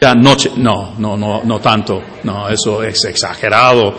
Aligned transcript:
Ya 0.00 0.14
noche, 0.14 0.52
no, 0.56 0.94
no, 0.96 1.16
no, 1.16 1.42
no 1.42 1.60
tanto, 1.60 2.00
no, 2.22 2.48
eso 2.48 2.84
es 2.84 3.04
exagerado. 3.04 3.98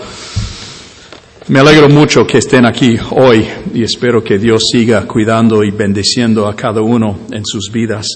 Me 1.49 1.59
alegro 1.59 1.89
mucho 1.89 2.25
que 2.25 2.37
estén 2.37 2.65
aquí 2.65 2.97
hoy 3.11 3.45
y 3.73 3.83
espero 3.83 4.23
que 4.23 4.37
Dios 4.37 4.63
siga 4.71 5.05
cuidando 5.05 5.61
y 5.61 5.71
bendiciendo 5.71 6.47
a 6.47 6.55
cada 6.55 6.81
uno 6.81 7.19
en 7.31 7.45
sus 7.45 7.69
vidas. 7.69 8.07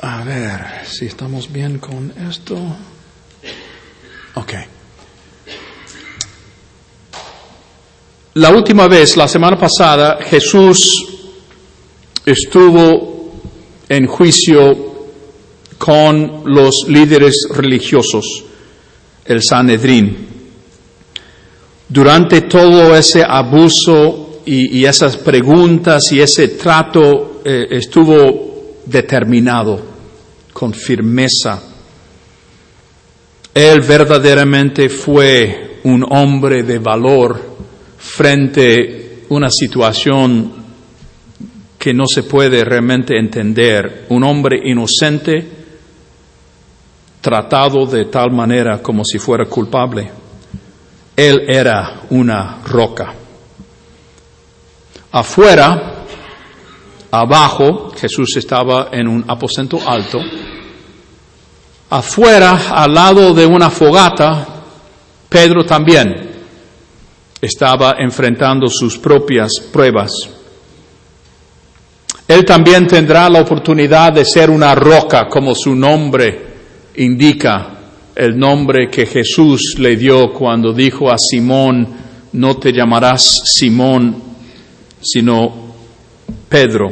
A 0.00 0.22
ver 0.22 0.86
si 0.86 1.06
estamos 1.06 1.50
bien 1.50 1.78
con 1.80 2.12
esto. 2.28 2.56
Ok. 4.34 4.52
La 8.34 8.50
última 8.50 8.86
vez, 8.86 9.16
la 9.16 9.26
semana 9.26 9.58
pasada, 9.58 10.18
Jesús 10.22 11.04
estuvo 12.24 13.13
en 13.88 14.06
juicio 14.06 14.94
con 15.78 16.42
los 16.46 16.86
líderes 16.88 17.48
religiosos, 17.50 18.44
el 19.24 19.42
Sanedrín. 19.42 20.16
Durante 21.88 22.42
todo 22.42 22.96
ese 22.96 23.22
abuso 23.22 24.40
y, 24.46 24.84
esas 24.84 25.16
preguntas 25.16 26.10
y 26.12 26.20
ese 26.20 26.48
trato 26.48 27.40
eh, 27.44 27.66
estuvo 27.70 28.80
determinado, 28.86 29.80
con 30.52 30.72
firmeza. 30.72 31.62
Él 33.52 33.80
verdaderamente 33.82 34.88
fue 34.88 35.80
un 35.84 36.04
hombre 36.08 36.62
de 36.62 36.78
valor 36.78 37.56
frente 37.98 39.24
a 39.28 39.34
una 39.34 39.50
situación 39.50 40.63
que 41.84 41.92
no 41.92 42.06
se 42.06 42.22
puede 42.22 42.64
realmente 42.64 43.14
entender. 43.18 44.06
Un 44.08 44.24
hombre 44.24 44.58
inocente 44.64 45.46
tratado 47.20 47.84
de 47.84 48.06
tal 48.06 48.30
manera 48.30 48.80
como 48.80 49.04
si 49.04 49.18
fuera 49.18 49.44
culpable. 49.44 50.10
Él 51.14 51.42
era 51.46 52.00
una 52.08 52.62
roca. 52.64 53.12
Afuera, 55.12 56.06
abajo, 57.10 57.92
Jesús 57.94 58.34
estaba 58.38 58.88
en 58.90 59.06
un 59.06 59.22
aposento 59.28 59.78
alto. 59.86 60.20
Afuera, 61.90 62.62
al 62.70 62.94
lado 62.94 63.34
de 63.34 63.44
una 63.44 63.68
fogata, 63.68 64.46
Pedro 65.28 65.66
también 65.66 66.30
estaba 67.42 67.96
enfrentando 67.98 68.68
sus 68.70 68.96
propias 68.96 69.50
pruebas. 69.70 70.33
Él 72.26 72.44
también 72.44 72.86
tendrá 72.86 73.28
la 73.28 73.42
oportunidad 73.42 74.12
de 74.12 74.24
ser 74.24 74.48
una 74.50 74.74
roca, 74.74 75.28
como 75.28 75.54
su 75.54 75.74
nombre 75.74 76.54
indica, 76.96 77.70
el 78.14 78.38
nombre 78.38 78.88
que 78.88 79.06
Jesús 79.06 79.74
le 79.78 79.96
dio 79.96 80.32
cuando 80.32 80.72
dijo 80.72 81.10
a 81.10 81.16
Simón, 81.18 81.88
no 82.32 82.56
te 82.56 82.72
llamarás 82.72 83.40
Simón, 83.44 84.22
sino 85.00 85.74
Pedro, 86.48 86.90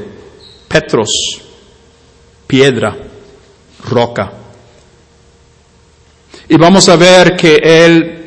Petros, 0.68 1.08
piedra, 2.46 2.96
roca. 3.88 4.32
Y 6.48 6.56
vamos 6.56 6.88
a 6.88 6.96
ver 6.96 7.36
que 7.36 7.54
Él 7.56 8.22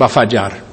va 0.00 0.06
a 0.06 0.08
fallar. 0.08 0.69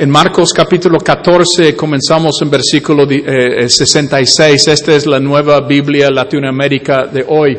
En 0.00 0.10
Marcos 0.10 0.52
capítulo 0.52 1.00
14 1.00 1.74
comenzamos 1.74 2.40
en 2.42 2.48
versículo 2.48 3.04
66. 3.04 4.68
Eh, 4.68 4.72
Esta 4.72 4.94
es 4.94 5.06
la 5.06 5.18
nueva 5.18 5.62
Biblia 5.62 6.08
Latinoamérica 6.08 7.06
de 7.06 7.24
hoy. 7.26 7.58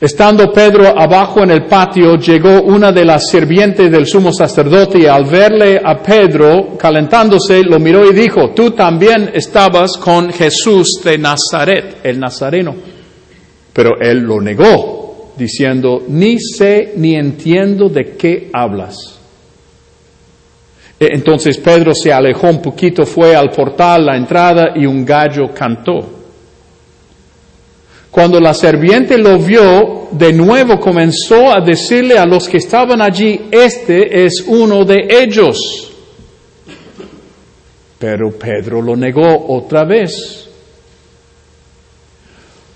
Estando 0.00 0.52
Pedro 0.52 1.00
abajo 1.00 1.44
en 1.44 1.52
el 1.52 1.66
patio, 1.66 2.16
llegó 2.16 2.62
una 2.62 2.90
de 2.90 3.04
las 3.04 3.30
sirvientes 3.30 3.88
del 3.88 4.04
sumo 4.04 4.32
sacerdote 4.32 4.98
y 4.98 5.06
al 5.06 5.26
verle 5.26 5.80
a 5.80 6.02
Pedro 6.02 6.76
calentándose, 6.76 7.62
lo 7.62 7.78
miró 7.78 8.10
y 8.10 8.12
dijo, 8.12 8.50
tú 8.50 8.72
también 8.72 9.30
estabas 9.34 9.96
con 9.96 10.32
Jesús 10.32 11.00
de 11.04 11.18
Nazaret, 11.18 11.98
el 12.02 12.18
Nazareno. 12.18 12.74
Pero 13.72 13.90
él 14.00 14.22
lo 14.22 14.40
negó, 14.40 15.34
diciendo, 15.38 16.02
ni 16.08 16.40
sé 16.40 16.94
ni 16.96 17.14
entiendo 17.14 17.88
de 17.88 18.16
qué 18.16 18.50
hablas. 18.52 19.17
E 21.00 21.06
entonces 21.12 21.58
Pedro 21.58 21.94
se 21.94 22.12
alejó 22.12 22.48
un 22.48 22.60
poquito, 22.60 23.06
fue 23.06 23.36
al 23.36 23.50
portal, 23.50 24.06
la 24.06 24.16
entrada, 24.16 24.72
y 24.74 24.84
un 24.84 25.04
gallo 25.04 25.52
cantó. 25.54 26.18
Cuando 28.10 28.40
la 28.40 28.52
serviente 28.52 29.16
lo 29.16 29.38
vio, 29.38 30.08
de 30.10 30.32
nuevo 30.32 30.80
comenzó 30.80 31.52
a 31.52 31.60
decirle 31.60 32.18
a 32.18 32.26
los 32.26 32.48
que 32.48 32.56
estaban 32.56 33.00
allí, 33.00 33.42
este 33.50 34.24
es 34.24 34.44
uno 34.46 34.84
de 34.84 35.06
ellos. 35.08 35.92
Pero 37.98 38.30
Pedro 38.32 38.82
lo 38.82 38.96
negó 38.96 39.46
otra 39.48 39.84
vez. 39.84 40.48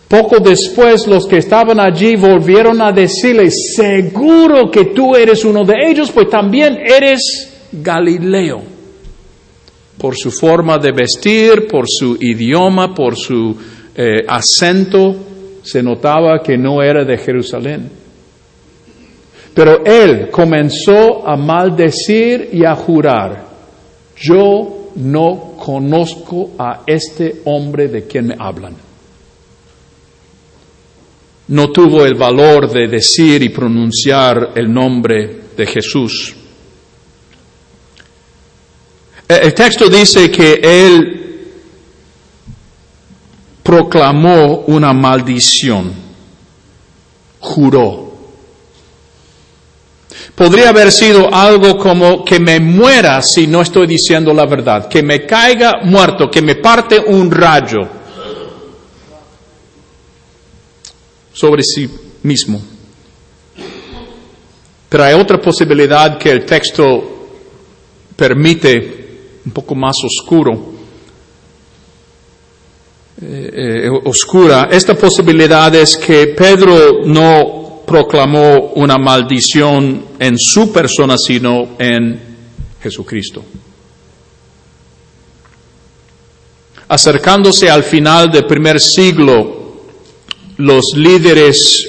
Poco 0.06 0.40
después 0.40 1.06
los 1.06 1.26
que 1.26 1.38
estaban 1.38 1.80
allí 1.80 2.16
volvieron 2.16 2.82
a 2.82 2.92
decirle, 2.92 3.50
seguro 3.50 4.70
que 4.70 4.86
tú 4.86 5.16
eres 5.16 5.44
uno 5.44 5.64
de 5.64 5.74
ellos, 5.86 6.12
pues 6.12 6.28
también 6.28 6.76
eres 6.76 7.51
Galileo, 7.72 8.62
por 9.98 10.16
su 10.16 10.30
forma 10.30 10.78
de 10.78 10.92
vestir, 10.92 11.66
por 11.66 11.86
su 11.88 12.16
idioma, 12.20 12.94
por 12.94 13.16
su 13.16 13.56
eh, 13.94 14.24
acento, 14.28 15.16
se 15.62 15.82
notaba 15.82 16.42
que 16.42 16.58
no 16.58 16.82
era 16.82 17.04
de 17.04 17.16
Jerusalén. 17.18 17.90
Pero 19.54 19.84
él 19.84 20.30
comenzó 20.30 21.26
a 21.28 21.36
maldecir 21.36 22.50
y 22.52 22.64
a 22.64 22.74
jurar, 22.74 23.46
yo 24.16 24.90
no 24.96 25.54
conozco 25.58 26.52
a 26.58 26.82
este 26.86 27.42
hombre 27.44 27.88
de 27.88 28.04
quien 28.04 28.28
me 28.28 28.36
hablan. 28.38 28.74
No 31.48 31.70
tuvo 31.70 32.04
el 32.04 32.14
valor 32.14 32.70
de 32.70 32.88
decir 32.88 33.42
y 33.42 33.50
pronunciar 33.50 34.52
el 34.54 34.72
nombre 34.72 35.40
de 35.56 35.66
Jesús. 35.66 36.34
Eh, 39.32 39.40
el 39.44 39.54
texto 39.54 39.88
dice 39.88 40.30
que 40.30 40.60
él 40.62 41.48
proclamó 43.62 44.64
una 44.66 44.92
maldición, 44.92 45.92
juró. 47.40 48.12
Podría 50.34 50.68
haber 50.68 50.92
sido 50.92 51.32
algo 51.32 51.78
como 51.78 52.24
que 52.24 52.38
me 52.38 52.60
muera 52.60 53.22
si 53.22 53.46
no 53.46 53.62
estoy 53.62 53.86
diciendo 53.86 54.34
la 54.34 54.44
verdad, 54.44 54.88
que 54.88 55.02
me 55.02 55.24
caiga 55.24 55.80
muerto, 55.82 56.30
que 56.30 56.42
me 56.42 56.56
parte 56.56 56.98
un 56.98 57.30
rayo 57.30 57.80
sobre 61.32 61.62
sí 61.62 61.88
mismo. 62.22 62.60
Pero 64.88 65.04
hay 65.04 65.14
otra 65.14 65.40
posibilidad 65.40 66.18
que 66.18 66.30
el 66.30 66.44
texto 66.44 67.28
permite 68.14 69.01
un 69.44 69.52
poco 69.52 69.74
más 69.74 69.96
oscuro, 70.04 70.52
eh, 73.20 73.50
eh, 73.84 73.88
oscura. 74.04 74.68
Esta 74.70 74.94
posibilidad 74.94 75.74
es 75.74 75.96
que 75.96 76.28
Pedro 76.28 77.04
no 77.04 77.82
proclamó 77.86 78.72
una 78.74 78.96
maldición 78.98 80.04
en 80.18 80.38
su 80.38 80.72
persona, 80.72 81.16
sino 81.18 81.76
en 81.78 82.20
Jesucristo. 82.80 83.44
Acercándose 86.88 87.70
al 87.70 87.84
final 87.84 88.30
del 88.30 88.44
primer 88.46 88.80
siglo, 88.80 89.62
los 90.58 90.92
líderes 90.94 91.88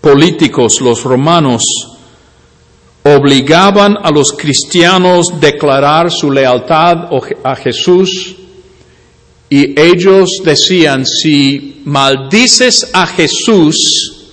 políticos, 0.00 0.80
los 0.80 1.02
romanos, 1.02 1.62
obligaban 3.04 3.96
a 4.02 4.10
los 4.10 4.32
cristianos 4.32 5.30
a 5.30 5.36
declarar 5.36 6.10
su 6.10 6.30
lealtad 6.30 7.10
a 7.44 7.54
Jesús 7.54 8.36
y 9.50 9.78
ellos 9.78 10.40
decían, 10.42 11.04
si 11.04 11.82
maldices 11.84 12.90
a 12.92 13.06
Jesús, 13.06 14.32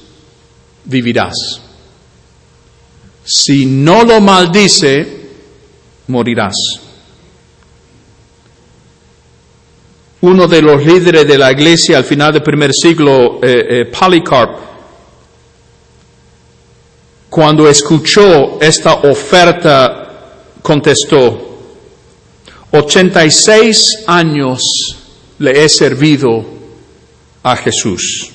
vivirás. 0.86 1.62
Si 3.24 3.66
no 3.66 4.04
lo 4.04 4.22
maldice, 4.22 5.20
morirás. 6.08 6.56
Uno 10.22 10.48
de 10.48 10.62
los 10.62 10.84
líderes 10.84 11.28
de 11.28 11.38
la 11.38 11.52
iglesia 11.52 11.98
al 11.98 12.06
final 12.06 12.34
del 12.34 12.44
primer 12.44 12.74
siglo, 12.74 13.40
eh, 13.44 13.82
eh 13.82 13.86
Polycarp, 13.86 14.71
cuando 17.32 17.70
escuchó 17.70 18.60
esta 18.60 18.94
oferta, 18.94 20.42
contestó, 20.62 21.60
86 22.72 24.04
años 24.06 24.62
le 25.40 25.64
he 25.64 25.70
servido 25.70 26.44
a 27.42 27.56
Jesús 27.56 28.32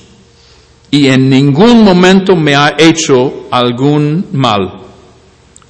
y 0.89 1.09
en 1.09 1.29
ningún 1.29 1.83
momento 1.83 2.35
me 2.35 2.55
ha 2.55 2.73
hecho 2.75 3.45
algún 3.51 4.29
mal. 4.31 4.79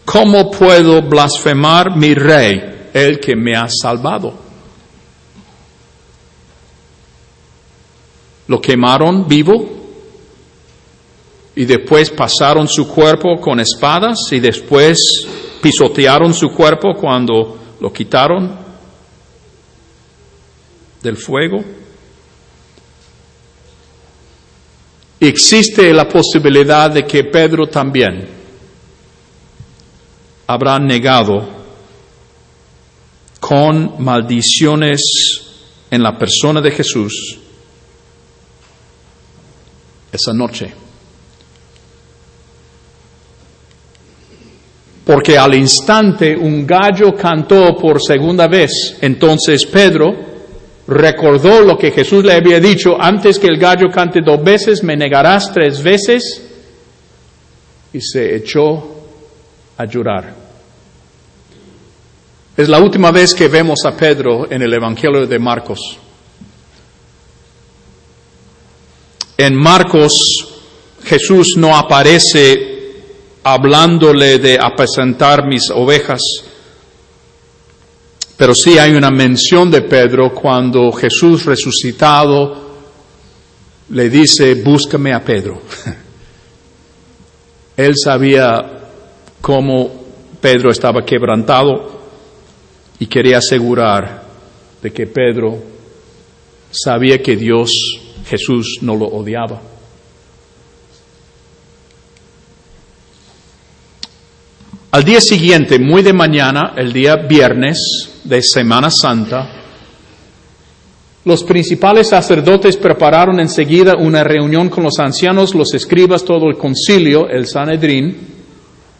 ¿Cómo 0.05 0.49
puedo 0.49 1.01
blasfemar 1.01 1.97
mi 1.97 2.13
rey, 2.13 2.89
el 2.93 3.19
que 3.19 3.35
me 3.35 3.57
ha 3.57 3.67
salvado? 3.67 4.33
Lo 8.47 8.61
quemaron 8.61 9.27
vivo 9.27 9.86
y 11.57 11.65
después 11.65 12.11
pasaron 12.11 12.67
su 12.67 12.87
cuerpo 12.87 13.41
con 13.41 13.59
espadas 13.59 14.31
y 14.31 14.39
después 14.39 14.99
pisotearon 15.59 16.31
su 16.31 16.49
cuerpo 16.49 16.93
cuando 16.93 17.57
lo 17.79 17.91
quitaron 17.91 18.55
del 21.01 21.17
fuego. 21.17 21.63
Existe 25.19 25.91
la 25.95 26.07
posibilidad 26.07 26.91
de 26.91 27.05
que 27.07 27.23
Pedro 27.23 27.65
también 27.65 28.29
habrá 30.45 30.77
negado 30.77 31.43
con 33.39 33.95
maldiciones 33.97 35.01
en 35.89 36.03
la 36.03 36.15
persona 36.15 36.61
de 36.61 36.69
Jesús 36.69 37.39
esa 40.11 40.33
noche. 40.33 40.86
Porque 45.07 45.37
al 45.37 45.55
instante 45.55 46.35
un 46.35 46.67
gallo 46.67 47.15
cantó 47.15 47.77
por 47.77 48.01
segunda 48.01 48.45
vez, 48.47 48.97
entonces 48.99 49.65
Pedro 49.65 50.13
recordó 50.85 51.61
lo 51.61 51.77
que 51.77 51.91
Jesús 51.91 52.25
le 52.25 52.33
había 52.33 52.59
dicho, 52.59 52.97
antes 52.99 53.39
que 53.39 53.47
el 53.47 53.57
gallo 53.57 53.89
cante 53.89 54.19
dos 54.21 54.43
veces, 54.43 54.83
me 54.83 54.97
negarás 54.97 55.53
tres 55.53 55.81
veces, 55.81 56.43
y 57.93 58.01
se 58.01 58.35
echó 58.35 58.97
a 59.77 59.85
llorar. 59.85 60.35
Es 62.57 62.67
la 62.67 62.79
última 62.79 63.09
vez 63.09 63.33
que 63.33 63.47
vemos 63.47 63.79
a 63.85 63.95
Pedro 63.95 64.51
en 64.51 64.61
el 64.61 64.73
Evangelio 64.73 65.25
de 65.25 65.39
Marcos. 65.39 65.79
En 69.37 69.55
Marcos 69.55 70.47
Jesús 71.05 71.53
no 71.55 71.77
aparece 71.77 72.66
hablándole 73.53 74.39
de 74.39 74.59
apacentar 74.59 75.47
mis 75.47 75.69
ovejas, 75.69 76.21
pero 78.35 78.53
sí 78.53 78.77
hay 78.77 78.91
una 78.91 79.09
mención 79.09 79.71
de 79.71 79.83
Pedro 79.83 80.33
cuando 80.33 80.91
Jesús 80.91 81.45
resucitado 81.45 82.67
le 83.89 84.09
dice, 84.09 84.55
búscame 84.55 85.13
a 85.13 85.23
Pedro. 85.23 85.61
Él 87.77 87.93
sabía 87.95 88.81
cómo 89.39 89.91
Pedro 90.41 90.69
estaba 90.69 91.05
quebrantado 91.05 92.01
y 92.99 93.05
quería 93.07 93.37
asegurar 93.37 94.23
de 94.81 94.91
que 94.91 95.07
Pedro 95.07 95.57
sabía 96.69 97.21
que 97.21 97.37
Dios, 97.37 97.71
Jesús, 98.25 98.79
no 98.81 98.95
lo 98.95 99.05
odiaba. 99.05 99.76
Al 104.97 105.03
día 105.03 105.21
siguiente, 105.21 105.77
muy 105.77 106.01
de 106.01 106.11
mañana, 106.11 106.73
el 106.75 106.91
día 106.91 107.17
viernes, 107.17 107.77
de 108.23 108.41
Semana 108.41 108.89
Santa, 108.89 109.47
los 111.23 111.43
principales 111.43 112.09
sacerdotes 112.09 112.77
prepararon 112.77 113.39
enseguida 113.39 113.93
una 113.95 114.23
reunión 114.23 114.69
con 114.69 114.83
los 114.83 114.97
ancianos, 114.97 115.53
los 115.53 115.71
escribas, 115.75 116.25
todo 116.25 116.49
el 116.49 116.57
concilio, 116.57 117.29
el 117.29 117.45
Sanedrín, 117.45 118.17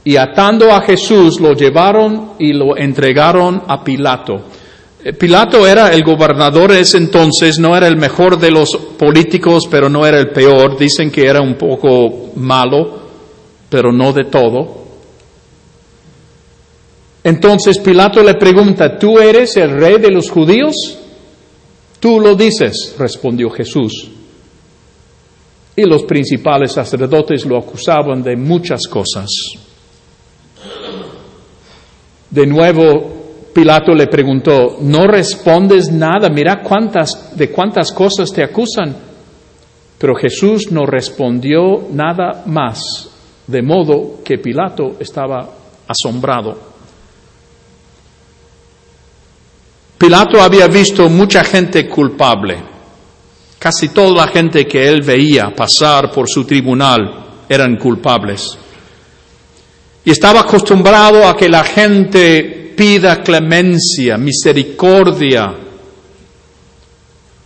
y 0.04 0.16
atando 0.18 0.72
a 0.72 0.82
Jesús 0.82 1.40
lo 1.40 1.54
llevaron 1.54 2.34
y 2.38 2.54
lo 2.54 2.78
entregaron 2.78 3.64
a 3.68 3.84
Pilato. 3.84 4.36
Eh, 5.04 5.14
Pilato 5.14 5.66
era 5.66 5.92
el 5.92 6.04
gobernador 6.04 6.74
ese 6.74 6.98
entonces, 7.00 7.58
no 7.58 7.76
era 7.76 7.88
el 7.88 7.98
mejor 7.98 8.38
de 8.38 8.52
los 8.52 8.70
políticos, 9.00 9.64
pero 9.68 9.90
no 9.90 10.06
era 10.06 10.20
el 10.20 10.30
peor. 10.30 10.78
Dicen 10.78 11.10
que 11.10 11.26
era 11.26 11.42
un 11.42 11.56
poco 11.56 12.34
malo, 12.36 13.00
pero 13.68 13.92
no 13.92 14.14
de 14.14 14.26
todo. 14.26 14.86
Entonces 17.28 17.78
Pilato 17.80 18.24
le 18.24 18.36
pregunta, 18.36 18.98
¿tú 18.98 19.20
eres 19.20 19.58
el 19.58 19.72
rey 19.72 20.00
de 20.00 20.10
los 20.10 20.32
judíos? 20.32 20.74
Tú 22.00 22.22
lo 22.22 22.36
dices, 22.36 22.96
respondió 22.98 23.50
Jesús. 23.50 24.12
Y 25.76 25.82
los 25.82 26.04
principales 26.04 26.72
sacerdotes 26.72 27.46
lo 27.46 27.58
acusaban 27.58 28.24
de 28.24 28.38
muchas 28.38 28.88
cosas. 28.88 29.28
De 32.30 32.48
nuevo, 32.48 33.50
Pilato 33.54 33.94
le 33.94 34.08
preguntó, 34.08 34.78
¿no 34.80 35.06
respondes 35.06 35.92
nada? 35.92 36.30
Mira 36.30 36.62
cuántas, 36.64 37.36
de 37.36 37.52
cuántas 37.52 37.92
cosas 37.92 38.32
te 38.32 38.42
acusan. 38.42 38.96
Pero 39.98 40.16
Jesús 40.16 40.72
no 40.72 40.86
respondió 40.86 41.90
nada 41.92 42.44
más, 42.46 42.80
de 43.46 43.62
modo 43.62 44.24
que 44.24 44.38
Pilato 44.38 44.96
estaba 45.02 45.50
asombrado. 45.90 46.77
Pilato 49.98 50.42
había 50.42 50.68
visto 50.68 51.10
mucha 51.10 51.44
gente 51.44 51.88
culpable. 51.88 52.58
Casi 53.58 53.90
toda 53.90 54.26
la 54.26 54.28
gente 54.28 54.68
que 54.68 54.88
él 54.88 55.02
veía 55.02 55.54
pasar 55.56 56.12
por 56.12 56.30
su 56.30 56.46
tribunal 56.46 57.26
eran 57.50 57.78
culpables. 57.78 58.58
Y 60.06 60.12
estaba 60.12 60.42
acostumbrado 60.42 61.28
a 61.28 61.36
que 61.36 61.50
la 61.50 61.64
gente 61.64 62.74
pida 62.78 63.24
clemencia, 63.24 64.18
misericordia. 64.18 65.54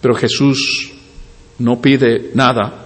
Pero 0.01 0.13
Jesús 0.15 0.91
no 1.59 1.81
pide 1.81 2.31
nada. 2.33 2.85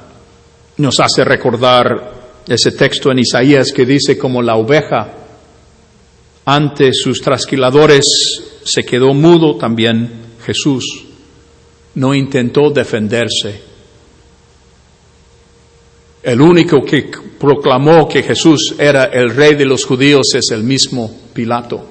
Nos 0.77 0.99
hace 0.99 1.23
recordar 1.23 2.13
ese 2.47 2.71
texto 2.73 3.11
en 3.11 3.19
Isaías 3.19 3.71
que 3.75 3.85
dice 3.85 4.17
como 4.17 4.41
la 4.43 4.55
oveja 4.55 5.11
ante 6.45 6.91
sus 6.93 7.19
trasquiladores 7.19 8.54
se 8.65 8.83
quedó 8.83 9.13
mudo 9.13 9.55
también 9.55 10.09
Jesús. 10.43 11.05
No 11.93 12.13
intentó 12.13 12.71
defenderse. 12.71 13.61
El 16.23 16.41
único 16.41 16.81
que 16.81 17.11
proclamó 17.39 18.09
que 18.09 18.23
Jesús 18.23 18.75
era 18.79 19.05
el 19.05 19.29
rey 19.29 19.53
de 19.53 19.65
los 19.65 19.85
judíos 19.85 20.33
es 20.33 20.49
el 20.51 20.63
mismo 20.63 21.09
Pilato. 21.31 21.85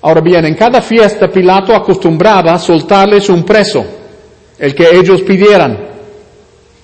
Ahora 0.00 0.22
bien, 0.22 0.46
en 0.46 0.54
cada 0.54 0.80
fiesta 0.80 1.28
Pilato 1.28 1.74
acostumbraba 1.76 2.58
soltarles 2.58 3.28
un 3.28 3.44
preso, 3.44 3.84
el 4.58 4.74
que 4.74 4.98
ellos 4.98 5.20
pidieran. 5.22 5.92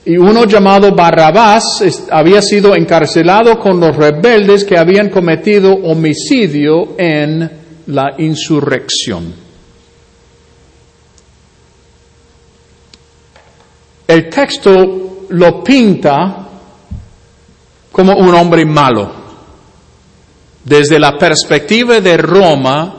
Y 0.05 0.19
uno 0.19 0.45
llamado 0.45 0.95
Barrabás 0.95 1.83
había 2.11 2.43
sido 2.43 2.77
encarcelado 2.77 3.59
con 3.59 3.81
los 3.81 3.97
rebeldes 3.97 4.65
que 4.65 4.77
habían 4.77 5.09
cometido 5.09 5.73
homicidio 5.73 6.95
en 6.99 7.58
la 7.89 8.15
insurrección. 8.19 9.35
El 14.07 14.29
texto 14.29 15.27
lo 15.31 15.63
pinta 15.63 16.49
como 17.93 18.15
un 18.15 18.35
hombre 18.35 18.65
malo. 18.65 19.13
Desde 20.65 20.99
la 20.99 21.17
perspectiva 21.17 22.01
de 22.01 22.17
Roma, 22.19 22.95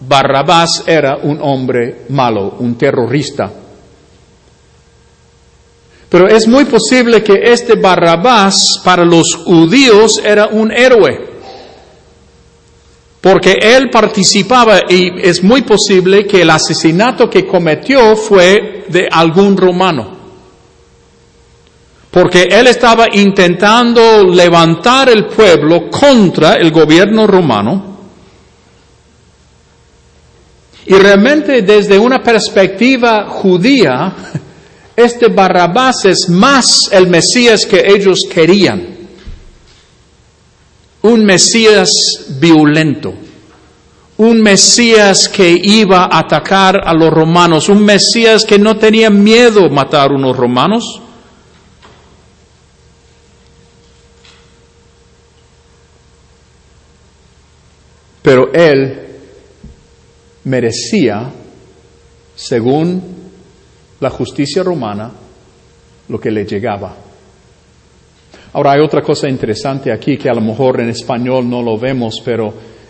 Barrabás 0.00 0.84
era 0.86 1.18
un 1.22 1.38
hombre 1.42 2.06
malo, 2.08 2.56
un 2.58 2.76
terrorista. 2.76 3.50
Pero 6.08 6.28
es 6.28 6.48
muy 6.48 6.64
posible 6.64 7.22
que 7.22 7.40
este 7.44 7.76
Barrabás 7.76 8.80
para 8.82 9.04
los 9.04 9.36
judíos 9.44 10.20
era 10.24 10.46
un 10.46 10.72
héroe 10.72 11.29
porque 13.20 13.58
él 13.60 13.90
participaba 13.90 14.80
y 14.88 15.10
es 15.20 15.42
muy 15.42 15.62
posible 15.62 16.26
que 16.26 16.40
el 16.40 16.50
asesinato 16.50 17.28
que 17.28 17.46
cometió 17.46 18.16
fue 18.16 18.86
de 18.88 19.08
algún 19.10 19.56
romano. 19.56 20.18
Porque 22.10 22.48
él 22.50 22.66
estaba 22.66 23.06
intentando 23.12 24.24
levantar 24.24 25.10
el 25.10 25.26
pueblo 25.26 25.90
contra 25.90 26.54
el 26.54 26.70
gobierno 26.70 27.26
romano. 27.26 27.90
Y 30.86 30.94
realmente 30.94 31.60
desde 31.60 31.98
una 31.98 32.22
perspectiva 32.22 33.26
judía, 33.28 34.14
este 34.96 35.28
Barrabás 35.28 36.06
es 36.06 36.28
más 36.30 36.88
el 36.90 37.06
Mesías 37.06 37.66
que 37.66 37.84
ellos 37.86 38.20
querían 38.32 38.99
un 41.02 41.24
Mesías 41.24 41.90
violento, 42.38 43.14
un 44.18 44.42
Mesías 44.42 45.28
que 45.28 45.50
iba 45.50 46.04
a 46.04 46.18
atacar 46.18 46.80
a 46.84 46.92
los 46.92 47.10
romanos, 47.10 47.68
un 47.68 47.84
Mesías 47.84 48.44
que 48.44 48.58
no 48.58 48.76
tenía 48.76 49.08
miedo 49.08 49.70
matar 49.70 50.10
a 50.10 50.14
unos 50.14 50.36
romanos. 50.36 51.00
Pero 58.22 58.52
él 58.52 59.06
merecía, 60.44 61.32
según 62.36 63.02
la 64.00 64.10
justicia 64.10 64.62
romana, 64.62 65.10
lo 66.08 66.20
que 66.20 66.30
le 66.30 66.44
llegaba. 66.44 67.09
Ahora 68.52 68.72
hay 68.72 68.80
otra 68.80 69.00
cosa 69.00 69.28
interesante 69.28 69.92
aquí 69.92 70.16
que 70.16 70.28
a 70.28 70.34
lo 70.34 70.40
mejor 70.40 70.80
en 70.80 70.88
español 70.88 71.48
no 71.48 71.62
lo 71.62 71.78
vemos, 71.78 72.20
pero 72.24 72.48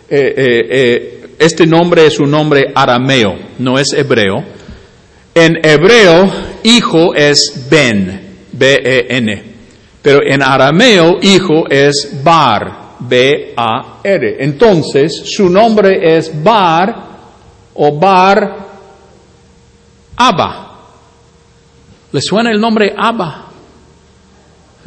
eh, 0.09 0.33
eh, 0.35 0.67
eh, 0.69 1.35
este 1.37 1.67
nombre 1.67 2.07
es 2.07 2.19
un 2.19 2.31
nombre 2.31 2.71
arameo, 2.73 3.35
no 3.59 3.77
es 3.77 3.93
hebreo. 3.93 4.43
En 5.35 5.57
hebreo, 5.63 6.29
hijo 6.63 7.13
es 7.13 7.67
Ben, 7.69 8.45
B-E-N, 8.51 9.43
pero 10.01 10.19
en 10.25 10.41
arameo, 10.41 11.19
hijo 11.21 11.69
es 11.69 12.21
Bar, 12.23 12.95
B-A-R. 12.99 14.43
Entonces, 14.43 15.21
su 15.25 15.47
nombre 15.47 16.17
es 16.17 16.43
Bar 16.43 16.95
o 17.75 17.99
Bar 17.99 18.57
Abba. 20.17 20.67
¿Le 22.11 22.21
suena 22.21 22.51
el 22.51 22.59
nombre 22.59 22.93
Abba? 22.97 23.50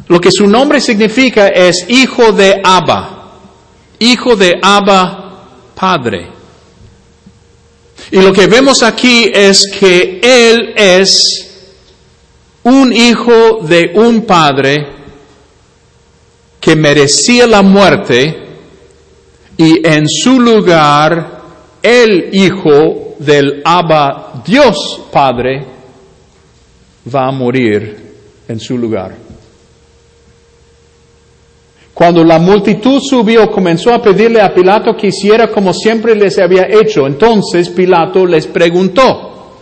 Lo 0.07 0.19
que 0.19 0.31
su 0.31 0.47
nombre 0.47 0.79
significa 0.79 1.47
es 1.47 1.85
hijo 1.89 2.31
de 2.31 2.61
Abba, 2.63 3.31
hijo 3.99 4.35
de 4.35 4.59
Abba 4.61 5.43
Padre. 5.75 6.27
Y 8.11 8.21
lo 8.21 8.31
que 8.31 8.47
vemos 8.47 8.83
aquí 8.83 9.31
es 9.33 9.63
que 9.79 10.19
Él 10.21 10.73
es 10.75 11.45
un 12.63 12.93
hijo 12.93 13.59
de 13.61 13.91
un 13.95 14.25
padre 14.25 14.87
que 16.59 16.75
merecía 16.75 17.45
la 17.45 17.61
muerte 17.61 18.43
y 19.57 19.87
en 19.87 20.07
su 20.07 20.39
lugar 20.39 21.41
el 21.81 22.29
hijo 22.33 23.15
del 23.19 23.61
Abba 23.63 24.41
Dios 24.45 25.01
Padre 25.11 25.63
va 27.13 27.27
a 27.27 27.31
morir 27.31 28.15
en 28.47 28.59
su 28.59 28.77
lugar. 28.77 29.24
Cuando 31.95 32.25
la 32.25 32.39
multitud 32.39 32.99
subió, 33.01 33.49
comenzó 33.49 33.93
a 33.93 34.01
pedirle 34.01 34.41
a 34.41 34.53
Pilato 34.53 34.97
que 34.97 35.07
hiciera 35.07 35.47
como 35.47 35.71
siempre 35.71 36.13
les 36.13 36.37
había 36.37 36.67
hecho. 36.67 37.07
Entonces 37.07 37.69
Pilato 37.69 38.25
les 38.25 38.47
preguntó, 38.47 39.53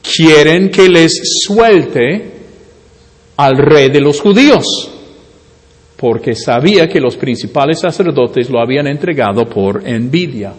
¿quieren 0.00 0.70
que 0.70 0.88
les 0.88 1.20
suelte 1.44 2.32
al 3.38 3.58
rey 3.58 3.90
de 3.90 4.00
los 4.00 4.20
judíos? 4.20 4.88
Porque 5.96 6.36
sabía 6.36 6.88
que 6.88 7.00
los 7.00 7.16
principales 7.16 7.80
sacerdotes 7.80 8.48
lo 8.48 8.60
habían 8.60 8.86
entregado 8.86 9.46
por 9.46 9.82
envidia. 9.84 10.52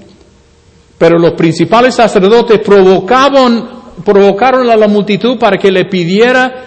Pero 0.98 1.18
los 1.18 1.32
principales 1.32 1.96
sacerdotes 1.96 2.60
provocaron, 2.60 3.70
provocaron 4.04 4.70
a 4.70 4.76
la 4.76 4.90
multitud 4.90 5.40
para 5.40 5.58
que 5.58 5.72
le 5.72 5.86
pidiera 5.86 6.66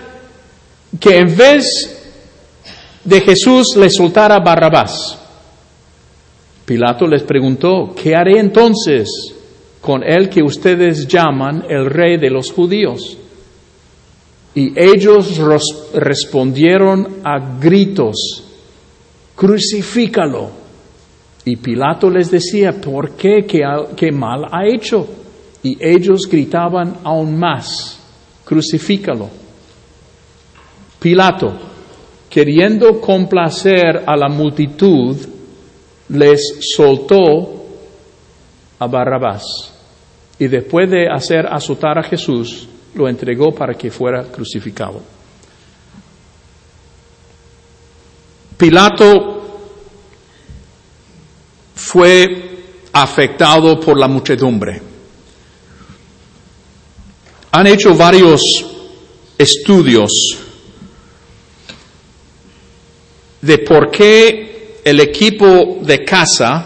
que 0.99 1.19
en 1.19 1.37
vez 1.37 2.00
de 3.05 3.21
Jesús 3.21 3.75
le 3.77 3.89
soltara 3.91 4.39
Barrabás. 4.41 5.19
Pilato 6.65 7.07
les 7.07 7.23
preguntó, 7.23 7.95
¿qué 8.01 8.15
haré 8.15 8.39
entonces 8.39 9.09
con 9.81 10.05
el 10.05 10.29
que 10.29 10.43
ustedes 10.43 11.09
llaman 11.09 11.65
el 11.69 11.87
rey 11.87 12.17
de 12.17 12.31
los 12.31 12.53
judíos? 12.53 13.17
Y 14.55 14.73
ellos 14.77 15.39
respondieron 15.95 17.21
a 17.25 17.59
gritos, 17.59 18.45
crucifícalo. 19.35 20.51
Y 21.45 21.57
Pilato 21.57 22.11
les 22.11 22.31
decía, 22.31 22.73
¿por 22.73 23.13
qué? 23.13 23.47
¿Qué, 23.49 23.63
qué 23.97 24.13
mal 24.13 24.45
ha 24.53 24.67
hecho? 24.67 25.09
Y 25.63 25.77
ellos 25.81 26.29
gritaban 26.31 26.99
aún 27.03 27.39
más, 27.39 27.99
crucifícalo. 28.45 29.29
Pilato, 31.01 31.70
queriendo 32.31 33.01
complacer 33.01 34.05
a 34.07 34.17
la 34.17 34.29
multitud, 34.29 35.17
les 36.11 36.41
soltó 36.77 37.67
a 38.79 38.87
Barrabás. 38.87 39.75
Y 40.39 40.47
después 40.47 40.89
de 40.89 41.09
hacer 41.09 41.47
azotar 41.47 41.99
a 41.99 42.05
Jesús, 42.05 42.69
lo 42.95 43.09
entregó 43.09 43.53
para 43.53 43.75
que 43.75 43.91
fuera 43.91 44.23
crucificado. 44.23 45.03
Pilato 48.57 49.59
fue 51.75 52.63
afectado 52.93 53.81
por 53.81 53.99
la 53.99 54.07
muchedumbre. 54.07 54.81
Han 57.53 57.67
hecho 57.67 57.95
varios 57.97 58.41
estudios 59.37 60.11
de 63.41 63.59
por 63.59 63.91
qué 63.91 64.81
el 64.85 65.01
equipo 65.01 65.79
de 65.83 66.05
casa 66.05 66.65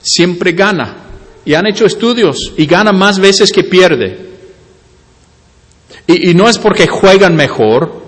siempre 0.00 0.52
gana. 0.52 1.04
Y 1.44 1.54
han 1.54 1.66
hecho 1.66 1.86
estudios 1.86 2.52
y 2.56 2.66
gana 2.66 2.92
más 2.92 3.18
veces 3.18 3.52
que 3.52 3.64
pierde. 3.64 4.26
Y, 6.08 6.34
no 6.34 6.48
es 6.48 6.58
porque 6.58 6.86
juegan 6.86 7.34
mejor, 7.34 8.04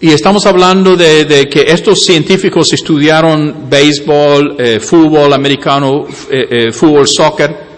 y 0.00 0.10
estamos 0.10 0.46
hablando 0.46 0.96
de, 0.96 1.48
que 1.50 1.62
estos 1.66 2.00
científicos 2.00 2.72
estudiaron 2.72 3.68
béisbol, 3.68 4.56
eh, 4.58 4.80
fútbol 4.80 5.32
americano, 5.32 6.06
eh, 6.30 6.68
eh, 6.68 6.72
fútbol, 6.72 7.08
soccer. 7.08 7.70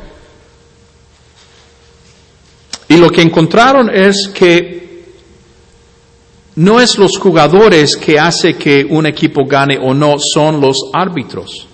Y 2.88 2.96
lo 2.96 3.10
que 3.10 3.22
encontraron 3.22 3.88
es 3.88 4.30
que 4.34 4.81
no 6.56 6.80
es 6.80 6.98
los 6.98 7.18
jugadores 7.18 7.96
que 7.96 8.18
hace 8.18 8.54
que 8.54 8.86
un 8.88 9.06
equipo 9.06 9.46
gane 9.46 9.78
o 9.80 9.94
no, 9.94 10.16
son 10.18 10.60
los 10.60 10.76
árbitros. 10.92 11.66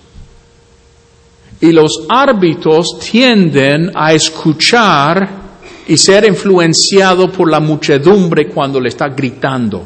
Y 1.61 1.71
los 1.73 2.05
árbitros 2.07 2.99
tienden 2.99 3.91
a 3.93 4.13
escuchar 4.13 5.49
y 5.87 5.97
ser 5.97 6.25
influenciado 6.25 7.29
por 7.29 7.51
la 7.51 7.59
muchedumbre 7.59 8.47
cuando 8.47 8.79
le 8.79 8.89
está 8.89 9.09
gritando. 9.09 9.83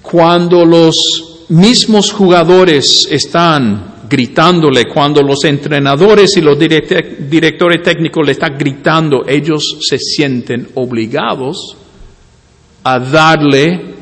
Cuando 0.00 0.64
los 0.64 1.46
mismos 1.50 2.12
jugadores 2.12 3.06
están 3.10 3.96
gritándole, 4.08 4.86
cuando 4.88 5.20
los 5.20 5.44
entrenadores 5.44 6.36
y 6.36 6.40
los 6.40 6.56
directores 6.58 7.82
técnicos 7.82 8.24
le 8.24 8.32
están 8.32 8.56
gritando, 8.56 9.26
ellos 9.26 9.76
se 9.80 9.98
sienten 9.98 10.68
obligados 10.76 11.76
a 12.88 13.00
darle 13.00 13.96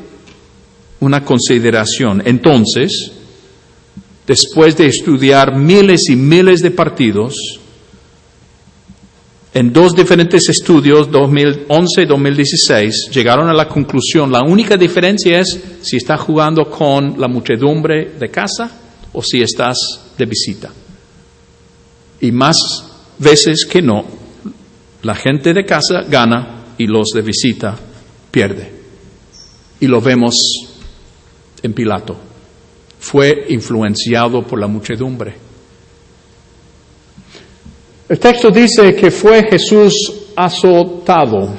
una 0.99 1.25
consideración. 1.25 2.21
Entonces, 2.23 3.11
después 4.27 4.77
de 4.77 4.85
estudiar 4.85 5.57
miles 5.57 6.07
y 6.07 6.15
miles 6.15 6.61
de 6.61 6.69
partidos, 6.69 7.33
en 9.55 9.73
dos 9.73 9.95
diferentes 9.95 10.47
estudios, 10.49 11.09
2011 11.09 12.03
y 12.03 12.05
2016, 12.05 13.09
llegaron 13.11 13.49
a 13.49 13.53
la 13.53 13.67
conclusión, 13.67 14.31
la 14.31 14.43
única 14.43 14.77
diferencia 14.77 15.39
es 15.39 15.59
si 15.81 15.97
estás 15.97 16.21
jugando 16.21 16.69
con 16.69 17.19
la 17.19 17.27
muchedumbre 17.27 18.11
de 18.19 18.29
casa 18.29 18.69
o 19.13 19.23
si 19.23 19.41
estás 19.41 19.77
de 20.15 20.25
visita. 20.27 20.71
Y 22.21 22.31
más 22.31 22.57
veces 23.17 23.65
que 23.65 23.81
no, 23.81 24.05
la 25.01 25.15
gente 25.15 25.55
de 25.55 25.65
casa 25.65 26.03
gana 26.07 26.65
y 26.77 26.85
los 26.85 27.07
de 27.15 27.23
visita 27.23 27.75
pierde. 28.29 28.74
Y 29.85 29.87
lo 29.87 30.01
vemos 30.01 30.33
en 31.61 31.71
Pilato. 31.71 32.17
Fue 32.97 33.45
influenciado 33.49 34.41
por 34.41 34.59
la 34.59 34.65
muchedumbre. 34.65 35.35
El 38.09 38.17
texto 38.17 38.49
dice 38.49 38.95
que 38.95 39.11
fue 39.11 39.43
Jesús 39.47 39.93
azotado. 40.35 41.55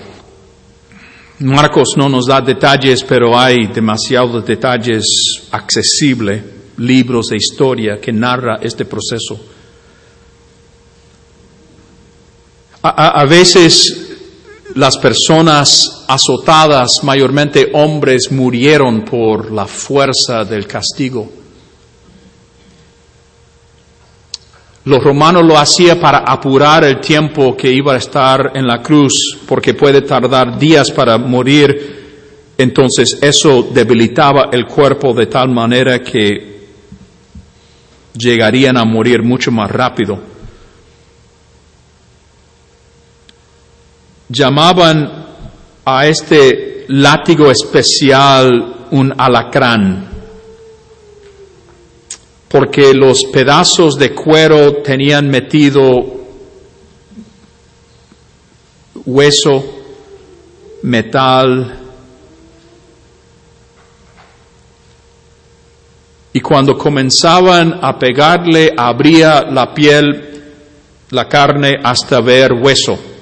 Marcos 1.38 1.95
no 1.97 2.09
nos 2.09 2.26
da 2.26 2.40
detalles, 2.40 3.04
pero 3.04 3.38
hay 3.38 3.68
demasiados 3.68 4.45
detalles 4.45 5.04
accesibles, 5.52 6.42
libros 6.78 7.26
de 7.28 7.37
historia 7.37 8.00
que 8.00 8.12
narra 8.12 8.59
este 8.61 8.87
proceso. 8.87 9.38
A, 12.83 13.21
a 13.21 13.25
veces 13.25 14.05
las 14.76 14.99
personas 14.99 16.04
azotadas, 16.06 17.02
mayormente 17.02 17.71
hombres, 17.73 18.30
murieron 18.30 19.02
por 19.06 19.50
la 19.50 19.66
fuerza 19.66 20.45
del 20.45 20.66
castigo. 20.66 21.26
Los 24.85 25.02
romanos 25.02 25.45
lo 25.45 25.59
hacían 25.59 25.99
para 25.99 26.18
apurar 26.18 26.85
el 26.85 27.00
tiempo 27.00 27.56
que 27.56 27.73
iba 27.73 27.95
a 27.95 27.97
estar 27.97 28.52
en 28.54 28.66
la 28.66 28.83
cruz, 28.83 29.38
porque 29.49 29.73
puede 29.73 30.02
tardar 30.02 30.59
días 30.59 30.90
para 30.90 31.16
morir. 31.16 32.52
Entonces 32.59 33.18
eso 33.23 33.71
debilitaba 33.73 34.50
el 34.52 34.66
cuerpo 34.66 35.14
de 35.14 35.26
tal 35.26 35.49
manera 35.49 36.02
que 36.02 36.56
llegarían 38.12 38.76
a 38.76 38.85
morir 38.85 39.23
mucho 39.23 39.50
más 39.50 39.71
rápido. 39.71 40.36
Llamaban 44.28 45.26
a 45.85 46.06
este 46.06 46.85
látigo 46.88 47.50
especial 47.50 48.87
un 48.90 49.14
alacrán 49.16 50.06
porque 52.49 52.95
los 52.95 53.25
pedazos 53.33 53.99
de 53.99 54.14
cuero 54.14 54.76
tenían 54.83 55.28
metido 55.28 55.85
hueso, 59.04 59.64
metal, 60.83 61.80
y 66.33 66.40
cuando 66.40 66.76
comenzaban 66.76 67.78
a 67.83 67.99
pegarle 67.99 68.73
abría 68.76 69.42
la 69.42 69.73
piel, 69.75 70.45
la 71.11 71.28
carne 71.28 71.76
hasta 71.83 72.21
ver 72.21 72.52
hueso. 72.52 73.15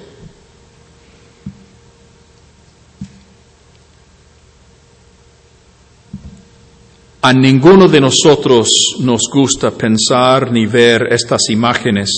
A 7.25 7.33
ninguno 7.33 7.87
de 7.87 7.99
nosotros 7.99 8.69
nos 8.99 9.23
gusta 9.33 9.71
pensar 9.71 10.51
ni 10.51 10.67
ver 10.67 11.07
estas 11.09 11.49
imágenes. 11.49 12.11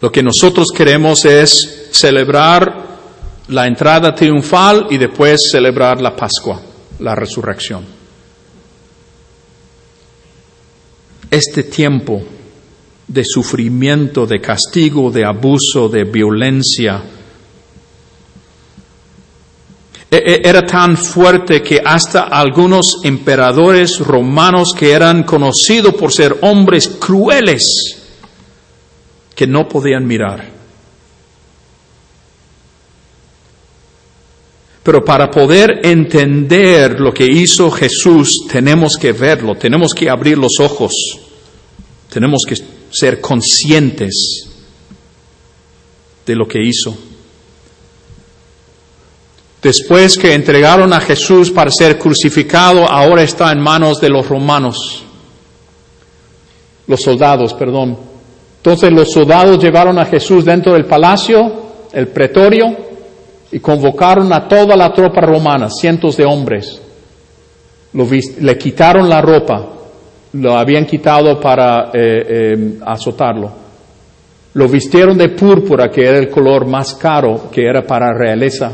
Lo 0.00 0.10
que 0.10 0.20
nosotros 0.20 0.72
queremos 0.74 1.24
es 1.24 1.88
celebrar 1.92 2.98
la 3.46 3.64
entrada 3.68 4.12
triunfal 4.12 4.88
y 4.90 4.98
después 4.98 5.52
celebrar 5.52 6.00
la 6.00 6.16
Pascua, 6.16 6.60
la 6.98 7.14
resurrección. 7.14 7.84
Este 11.30 11.62
tiempo 11.62 12.24
de 13.06 13.22
sufrimiento, 13.24 14.26
de 14.26 14.40
castigo, 14.40 15.12
de 15.12 15.24
abuso, 15.24 15.88
de 15.88 16.02
violencia, 16.02 17.04
era 20.10 20.66
tan 20.66 20.96
fuerte 20.96 21.62
que 21.62 21.80
hasta 21.84 22.22
algunos 22.22 23.00
emperadores 23.04 23.98
romanos 24.00 24.74
que 24.76 24.90
eran 24.90 25.22
conocidos 25.22 25.94
por 25.94 26.12
ser 26.12 26.36
hombres 26.42 26.88
crueles, 26.88 27.68
que 29.34 29.46
no 29.46 29.68
podían 29.68 30.06
mirar. 30.06 30.60
Pero 34.82 35.04
para 35.04 35.30
poder 35.30 35.80
entender 35.84 36.98
lo 36.98 37.12
que 37.12 37.26
hizo 37.26 37.70
Jesús, 37.70 38.46
tenemos 38.50 38.96
que 39.00 39.12
verlo, 39.12 39.54
tenemos 39.54 39.94
que 39.94 40.10
abrir 40.10 40.38
los 40.38 40.58
ojos, 40.58 40.92
tenemos 42.12 42.42
que 42.48 42.56
ser 42.90 43.20
conscientes 43.20 44.48
de 46.26 46.34
lo 46.34 46.48
que 46.48 46.60
hizo. 46.64 47.09
Después 49.62 50.16
que 50.16 50.32
entregaron 50.32 50.92
a 50.94 51.00
Jesús 51.00 51.50
para 51.50 51.70
ser 51.70 51.98
crucificado, 51.98 52.88
ahora 52.88 53.22
está 53.22 53.52
en 53.52 53.60
manos 53.60 54.00
de 54.00 54.08
los 54.08 54.26
romanos, 54.26 55.04
los 56.86 57.02
soldados, 57.02 57.52
perdón. 57.52 57.98
Entonces 58.56 58.90
los 58.90 59.12
soldados 59.12 59.62
llevaron 59.62 59.98
a 59.98 60.06
Jesús 60.06 60.46
dentro 60.46 60.72
del 60.72 60.86
palacio, 60.86 61.52
el 61.92 62.08
pretorio, 62.08 62.64
y 63.52 63.60
convocaron 63.60 64.32
a 64.32 64.48
toda 64.48 64.76
la 64.76 64.94
tropa 64.94 65.20
romana, 65.20 65.68
cientos 65.68 66.16
de 66.16 66.24
hombres. 66.24 66.80
le 67.92 68.56
quitaron 68.56 69.10
la 69.10 69.20
ropa, 69.20 69.68
lo 70.32 70.56
habían 70.56 70.86
quitado 70.86 71.38
para 71.38 71.90
eh, 71.92 72.24
eh, 72.28 72.78
azotarlo. 72.86 73.50
Lo 74.54 74.68
vistieron 74.68 75.18
de 75.18 75.28
púrpura, 75.28 75.90
que 75.90 76.06
era 76.06 76.16
el 76.16 76.30
color 76.30 76.66
más 76.66 76.94
caro, 76.94 77.50
que 77.52 77.68
era 77.68 77.82
para 77.82 78.14
realeza 78.14 78.72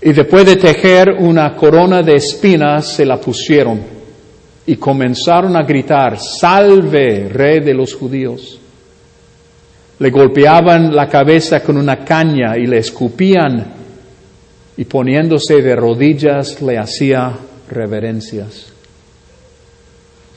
y 0.00 0.12
después 0.12 0.46
de 0.46 0.56
tejer 0.56 1.10
una 1.18 1.54
corona 1.56 2.02
de 2.02 2.14
espinas, 2.14 2.86
se 2.86 3.04
la 3.04 3.20
pusieron 3.20 3.80
y 4.64 4.76
comenzaron 4.76 5.56
a 5.56 5.62
gritar, 5.62 6.18
salve, 6.18 7.28
rey 7.28 7.60
de 7.60 7.74
los 7.74 7.94
judíos. 7.94 8.60
Le 9.98 10.10
golpeaban 10.10 10.94
la 10.94 11.08
cabeza 11.08 11.60
con 11.60 11.76
una 11.76 12.04
caña 12.04 12.56
y 12.56 12.66
le 12.66 12.78
escupían 12.78 13.66
y 14.76 14.84
poniéndose 14.84 15.60
de 15.60 15.74
rodillas 15.74 16.62
le 16.62 16.78
hacía 16.78 17.32
reverencias. 17.68 18.72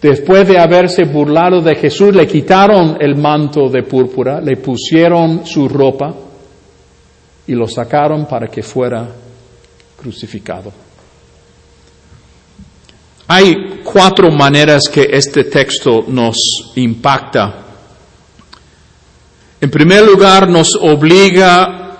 Después 0.01 0.47
de 0.47 0.57
haberse 0.57 1.03
burlado 1.03 1.61
de 1.61 1.75
Jesús, 1.75 2.15
le 2.15 2.25
quitaron 2.25 2.97
el 2.99 3.15
manto 3.15 3.69
de 3.69 3.83
púrpura, 3.83 4.41
le 4.41 4.57
pusieron 4.57 5.45
su 5.45 5.69
ropa 5.69 6.15
y 7.45 7.53
lo 7.53 7.67
sacaron 7.67 8.25
para 8.25 8.47
que 8.47 8.63
fuera 8.63 9.07
crucificado. 10.01 10.73
Hay 13.27 13.81
cuatro 13.83 14.31
maneras 14.31 14.83
que 14.91 15.07
este 15.11 15.45
texto 15.45 16.03
nos 16.07 16.35
impacta. 16.75 17.53
En 19.61 19.69
primer 19.69 20.03
lugar, 20.03 20.49
nos 20.49 20.75
obliga 20.75 21.97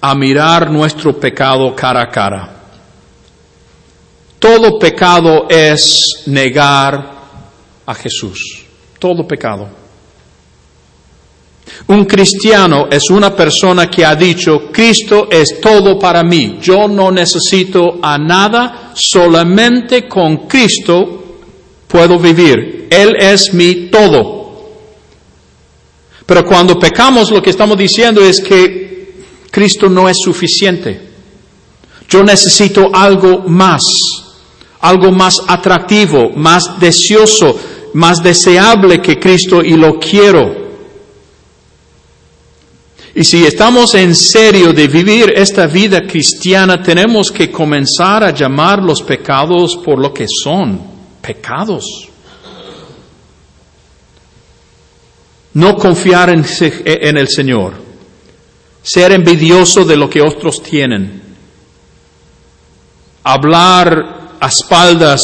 a 0.00 0.14
mirar 0.14 0.70
nuestro 0.70 1.18
pecado 1.18 1.74
cara 1.74 2.02
a 2.02 2.10
cara. 2.10 2.56
Todo 4.38 4.78
pecado 4.78 5.46
es 5.48 6.24
negar 6.26 7.12
a 7.86 7.94
Jesús. 7.94 8.66
Todo 8.98 9.26
pecado. 9.26 9.81
Un 11.88 12.04
cristiano 12.04 12.86
es 12.90 13.10
una 13.10 13.34
persona 13.34 13.90
que 13.90 14.04
ha 14.04 14.14
dicho, 14.14 14.70
Cristo 14.72 15.28
es 15.30 15.60
todo 15.60 15.98
para 15.98 16.22
mí, 16.22 16.58
yo 16.60 16.86
no 16.88 17.10
necesito 17.10 17.98
a 18.00 18.18
nada, 18.18 18.92
solamente 18.94 20.08
con 20.08 20.46
Cristo 20.46 21.22
puedo 21.88 22.18
vivir, 22.18 22.86
Él 22.90 23.16
es 23.18 23.52
mi 23.52 23.90
todo. 23.90 24.42
Pero 26.24 26.44
cuando 26.44 26.78
pecamos 26.78 27.30
lo 27.30 27.42
que 27.42 27.50
estamos 27.50 27.76
diciendo 27.76 28.24
es 28.24 28.40
que 28.40 29.24
Cristo 29.50 29.88
no 29.88 30.08
es 30.08 30.16
suficiente. 30.22 31.12
Yo 32.08 32.22
necesito 32.22 32.90
algo 32.94 33.44
más, 33.48 33.82
algo 34.80 35.12
más 35.12 35.42
atractivo, 35.46 36.30
más 36.34 36.78
deseoso, 36.78 37.58
más 37.94 38.22
deseable 38.22 39.00
que 39.00 39.18
Cristo 39.18 39.62
y 39.62 39.76
lo 39.76 39.98
quiero. 39.98 40.61
Y 43.14 43.24
si 43.24 43.44
estamos 43.44 43.94
en 43.94 44.14
serio 44.14 44.72
de 44.72 44.88
vivir 44.88 45.32
esta 45.36 45.66
vida 45.66 46.06
cristiana, 46.06 46.82
tenemos 46.82 47.30
que 47.30 47.50
comenzar 47.50 48.24
a 48.24 48.30
llamar 48.30 48.82
los 48.82 49.02
pecados 49.02 49.76
por 49.76 49.98
lo 49.98 50.14
que 50.14 50.26
son, 50.26 50.80
pecados. 51.20 52.08
No 55.54 55.76
confiar 55.76 56.30
en, 56.30 56.42
en 56.84 57.18
el 57.18 57.28
Señor, 57.28 57.74
ser 58.82 59.12
envidioso 59.12 59.84
de 59.84 59.96
lo 59.98 60.08
que 60.08 60.22
otros 60.22 60.62
tienen, 60.62 61.22
hablar 63.24 64.36
a 64.40 64.46
espaldas, 64.48 65.20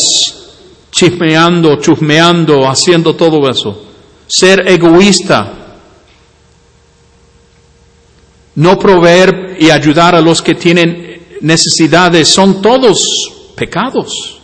chismeando, 0.90 1.77
chusmeando, 1.77 2.68
haciendo 2.68 3.16
todo 3.16 3.48
eso, 3.48 3.83
ser 4.29 4.68
egoísta, 4.68 5.67
no 8.59 8.77
proveer 8.77 9.57
y 9.61 9.71
ayudar 9.71 10.16
a 10.16 10.21
los 10.21 10.42
que 10.42 10.57
tienen 10.57 11.29
necesidades, 11.42 12.29
son 12.29 12.61
todos 12.61 12.99
pecados. 13.55 14.40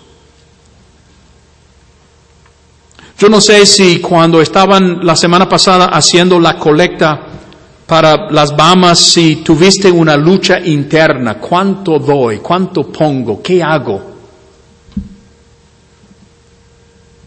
Yo 3.18 3.28
no 3.28 3.40
sé 3.40 3.66
si 3.66 3.98
cuando 3.98 4.40
estaban 4.40 5.04
la 5.04 5.16
semana 5.16 5.48
pasada 5.48 5.86
haciendo 5.86 6.38
la 6.38 6.56
colecta 6.56 7.26
para 7.86 8.30
las 8.30 8.54
Bahamas, 8.56 9.00
si 9.00 9.36
tuviste 9.36 9.90
una 9.90 10.16
lucha 10.16 10.60
interna, 10.60 11.34
cuánto 11.34 11.98
doy, 11.98 12.38
cuánto 12.38 12.84
pongo, 12.84 13.42
qué 13.42 13.64
hago. 13.64 14.14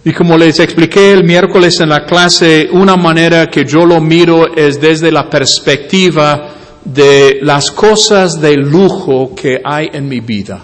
Y 0.06 0.14
como 0.14 0.38
les 0.38 0.58
expliqué 0.62 1.12
el 1.12 1.26
miércoles 1.26 1.82
en 1.82 1.90
la 1.90 2.06
clase, 2.06 2.70
una 2.72 2.96
manera 2.96 3.48
que 3.48 3.66
yo 3.66 3.86
lo 3.86 4.00
miro 4.00 4.56
es 4.56 4.80
desde 4.80 5.12
la 5.12 5.30
perspectiva 5.30 6.54
de 6.94 7.40
las 7.42 7.72
cosas 7.72 8.40
de 8.40 8.56
lujo 8.56 9.36
que 9.36 9.60
hay 9.64 9.90
en 9.92 10.08
mi 10.08 10.22
vida. 10.22 10.64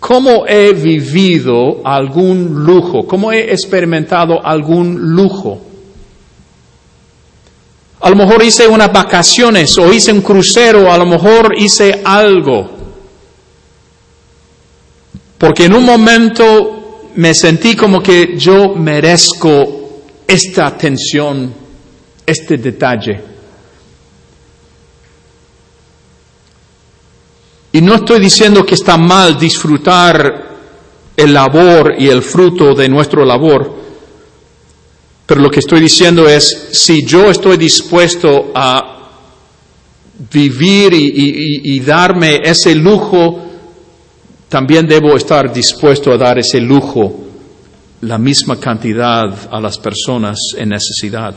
¿Cómo 0.00 0.44
he 0.48 0.72
vivido 0.72 1.80
algún 1.84 2.64
lujo? 2.64 3.06
¿Cómo 3.06 3.30
he 3.30 3.52
experimentado 3.52 4.44
algún 4.44 5.14
lujo? 5.14 5.60
A 8.00 8.10
lo 8.10 8.16
mejor 8.16 8.42
hice 8.42 8.66
unas 8.66 8.92
vacaciones 8.92 9.78
o 9.78 9.92
hice 9.92 10.12
un 10.12 10.22
crucero, 10.22 10.92
a 10.92 10.98
lo 10.98 11.06
mejor 11.06 11.54
hice 11.56 12.00
algo. 12.04 12.68
Porque 15.38 15.66
en 15.66 15.74
un 15.74 15.84
momento 15.84 17.10
me 17.14 17.32
sentí 17.32 17.76
como 17.76 18.02
que 18.02 18.36
yo 18.36 18.74
merezco 18.74 20.00
esta 20.26 20.66
atención, 20.66 21.54
este 22.26 22.56
detalle. 22.56 23.31
Y 27.72 27.80
no 27.80 27.94
estoy 27.94 28.20
diciendo 28.20 28.66
que 28.66 28.74
está 28.74 28.98
mal 28.98 29.38
disfrutar 29.38 30.50
el 31.16 31.32
labor 31.32 31.94
y 31.98 32.08
el 32.08 32.22
fruto 32.22 32.74
de 32.74 32.88
nuestro 32.88 33.24
labor, 33.24 33.82
pero 35.24 35.40
lo 35.40 35.50
que 35.50 35.60
estoy 35.60 35.80
diciendo 35.80 36.28
es, 36.28 36.68
si 36.72 37.04
yo 37.06 37.30
estoy 37.30 37.56
dispuesto 37.56 38.50
a 38.54 38.92
vivir 40.30 40.92
y, 40.92 41.80
darme 41.80 42.40
ese 42.44 42.74
lujo, 42.74 43.40
también 44.48 44.86
debo 44.86 45.16
estar 45.16 45.50
dispuesto 45.50 46.12
a 46.12 46.18
dar 46.18 46.38
ese 46.38 46.60
lujo, 46.60 47.20
la 48.02 48.18
misma 48.18 48.60
cantidad 48.60 49.48
a 49.50 49.60
las 49.60 49.78
personas 49.78 50.38
en 50.56 50.70
necesidad. 50.70 51.34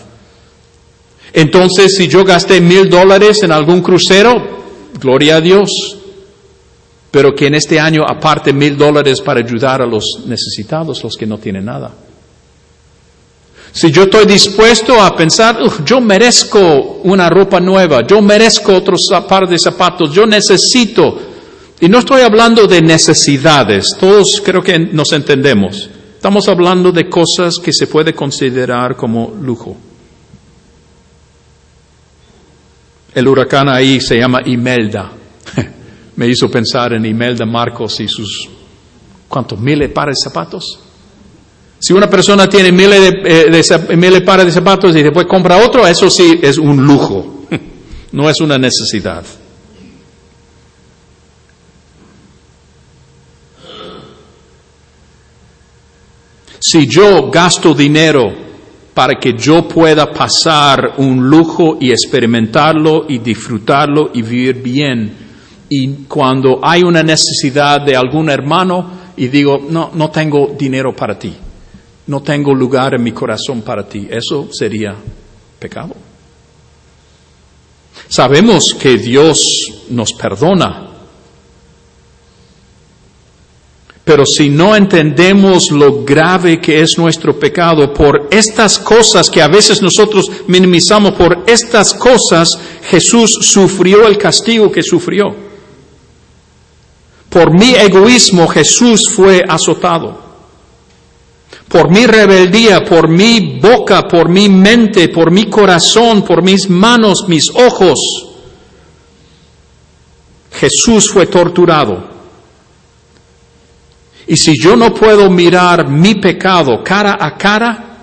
Entonces, 1.32 1.96
si 1.96 2.08
yo 2.08 2.26
gasté 2.26 2.60
mil 2.60 2.90
dólares 2.90 3.44
en 3.44 3.52
algún 3.52 3.82
crucero, 3.82 4.34
gloria 5.00 5.38
a 5.38 5.42
Dios, 5.42 5.70
pero 7.16 7.34
que 7.34 7.48
en 7.48 7.56
este 7.56 7.80
año 7.80 8.04
aparte 8.06 8.52
mil 8.52 8.78
dólares 8.78 9.22
para 9.22 9.40
ayudar 9.40 9.82
a 9.82 9.86
los 9.86 10.20
necesitados, 10.26 11.02
los 11.02 11.16
que 11.16 11.26
no 11.26 11.38
tienen 11.38 11.64
nada. 11.64 11.90
Si 13.72 13.90
yo 13.90 14.04
estoy 14.04 14.26
dispuesto 14.26 15.02
a 15.02 15.16
pensar, 15.16 15.58
yo 15.86 16.02
merezco 16.02 17.00
una 17.06 17.30
ropa 17.30 17.62
nueva, 17.62 18.06
yo 18.06 18.22
merezco 18.22 18.76
otro 18.76 18.98
par 19.30 19.48
de 19.48 19.58
zapatos, 19.58 20.12
yo 20.14 20.26
necesito, 20.26 21.18
y 21.80 21.88
no 21.88 22.00
estoy 22.00 22.20
hablando 22.20 22.68
de 22.68 22.82
necesidades, 22.82 23.96
todos 23.98 24.42
creo 24.44 24.62
que 24.62 24.78
nos 24.78 25.14
entendemos, 25.14 25.90
estamos 26.16 26.50
hablando 26.50 26.92
de 26.92 27.08
cosas 27.08 27.60
que 27.64 27.72
se 27.72 27.88
puede 27.88 28.14
considerar 28.14 28.98
como 28.98 29.34
lujo. 29.42 29.78
El 33.14 33.26
huracán 33.26 33.70
ahí 33.70 34.02
se 34.02 34.18
llama 34.18 34.42
Imelda 34.46 35.15
me 36.16 36.28
hizo 36.28 36.50
pensar 36.50 36.94
en 36.94 37.06
Imelda 37.06 37.46
Marcos 37.46 38.00
y 38.00 38.08
sus, 38.08 38.50
¿cuántos? 39.28 39.60
Miles 39.60 39.92
pares 39.92 40.16
de 40.20 40.30
zapatos. 40.30 40.80
Si 41.80 41.94
una 41.94 42.10
persona 42.10 42.48
tiene 42.48 42.72
miles 42.72 43.02
de, 43.02 43.50
eh, 43.50 44.10
de, 44.10 44.22
pares 44.22 44.46
de 44.46 44.52
zapatos 44.52 44.96
y 44.96 45.04
después 45.04 45.28
compra 45.28 45.58
otro, 45.58 45.86
eso 45.86 46.10
sí 46.10 46.40
es 46.42 46.58
un 46.58 46.86
lujo, 46.86 47.46
no 48.14 48.30
es 48.30 48.40
una 48.40 48.58
necesidad. 48.58 49.24
Si 56.60 56.88
yo 56.88 57.30
gasto 57.30 57.74
dinero 57.76 58.34
para 58.94 59.20
que 59.20 59.34
yo 59.38 59.68
pueda 59.68 60.12
pasar 60.12 60.94
un 60.98 61.30
lujo 61.30 61.78
y 61.80 61.92
experimentarlo 61.92 63.06
y 63.08 63.20
disfrutarlo 63.20 64.10
y 64.14 64.22
vivir 64.22 64.64
bien, 64.64 65.25
y 65.70 65.88
cuando 66.08 66.60
hay 66.62 66.84
una 66.84 67.02
necesidad 67.02 67.82
de 67.82 67.96
algún 67.96 68.30
hermano 68.30 69.06
y 69.18 69.28
digo, 69.28 69.60
no, 69.70 69.92
no 69.94 70.12
tengo 70.12 70.56
dinero 70.58 70.96
para 70.96 71.18
ti, 71.18 71.34
no 72.08 72.22
tengo 72.22 72.54
lugar 72.54 72.94
en 72.94 73.04
mi 73.04 73.12
corazón 73.12 73.62
para 73.62 73.88
ti, 73.88 74.08
eso 74.10 74.48
sería 74.52 74.96
pecado. 75.60 75.96
Sabemos 78.08 78.76
que 78.80 78.98
Dios 78.98 79.42
nos 79.90 80.14
perdona, 80.14 80.90
pero 84.04 84.24
si 84.24 84.50
no 84.50 84.76
entendemos 84.76 85.72
lo 85.72 86.04
grave 86.04 86.62
que 86.62 86.82
es 86.82 86.96
nuestro 87.00 87.40
pecado 87.40 87.92
por 87.92 88.28
estas 88.30 88.78
cosas 88.78 89.32
que 89.32 89.42
a 89.42 89.48
veces 89.48 89.82
nosotros 89.82 90.30
minimizamos, 90.46 91.14
por 91.14 91.44
estas 91.48 91.96
cosas 91.96 92.50
Jesús 92.84 93.40
sufrió 93.42 94.08
el 94.08 94.20
castigo 94.20 94.72
que 94.72 94.84
sufrió. 94.84 95.45
Por 97.36 97.52
mi 97.52 97.76
egoísmo 97.76 98.48
Jesús 98.48 99.10
fue 99.14 99.44
azotado. 99.46 100.18
Por 101.68 101.92
mi 101.92 102.08
rebeldía, 102.08 102.82
por 102.86 103.10
mi 103.10 103.60
boca, 103.60 104.08
por 104.08 104.30
mi 104.30 104.48
mente, 104.48 105.10
por 105.10 105.32
mi 105.32 105.50
corazón, 105.50 106.24
por 106.24 106.42
mis 106.42 106.70
manos, 106.70 107.26
mis 107.28 107.50
ojos, 107.50 108.00
Jesús 110.54 111.12
fue 111.12 111.26
torturado. 111.26 112.08
Y 114.28 114.38
si 114.38 114.54
yo 114.58 114.78
no 114.78 114.94
puedo 114.94 115.30
mirar 115.30 115.90
mi 115.90 116.16
pecado 116.16 116.82
cara 116.86 117.18
a 117.20 117.38
cara, 117.38 117.98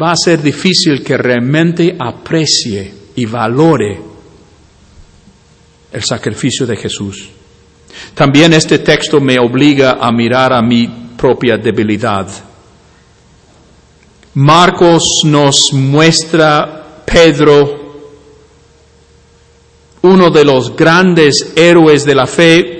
va 0.00 0.12
a 0.12 0.16
ser 0.16 0.40
difícil 0.40 1.02
que 1.02 1.16
realmente 1.16 1.96
aprecie 1.98 2.94
y 3.16 3.26
valore 3.26 4.00
el 5.90 6.04
sacrificio 6.04 6.64
de 6.64 6.76
Jesús. 6.76 7.30
También 8.14 8.52
este 8.52 8.78
texto 8.78 9.20
me 9.20 9.38
obliga 9.38 9.98
a 10.00 10.10
mirar 10.10 10.52
a 10.52 10.62
mi 10.62 10.88
propia 11.16 11.56
debilidad. 11.56 12.26
Marcos 14.34 15.02
nos 15.24 15.72
muestra 15.72 17.02
Pedro, 17.06 17.86
uno 20.02 20.30
de 20.30 20.44
los 20.44 20.76
grandes 20.76 21.52
héroes 21.56 22.04
de 22.04 22.14
la 22.14 22.26
fe. 22.26 22.72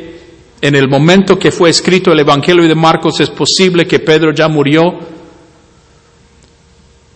En 0.61 0.75
el 0.75 0.89
momento 0.89 1.39
que 1.39 1.51
fue 1.51 1.71
escrito 1.71 2.13
el 2.13 2.21
Evangelio 2.21 2.67
de 2.67 2.75
Marcos 2.75 3.21
es 3.21 3.31
posible 3.31 3.87
que 3.87 4.01
Pedro 4.01 4.33
ya 4.35 4.49
murió 4.49 5.16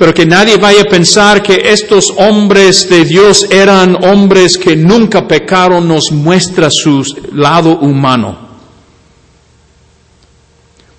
pero 0.00 0.14
que 0.14 0.24
nadie 0.24 0.56
vaya 0.56 0.80
a 0.80 0.84
pensar 0.84 1.42
que 1.42 1.60
estos 1.62 2.10
hombres 2.16 2.88
de 2.88 3.04
Dios 3.04 3.46
eran 3.50 4.02
hombres 4.02 4.56
que 4.56 4.74
nunca 4.74 5.28
pecaron, 5.28 5.86
nos 5.86 6.10
muestra 6.10 6.70
su 6.70 7.04
lado 7.34 7.78
humano. 7.80 8.48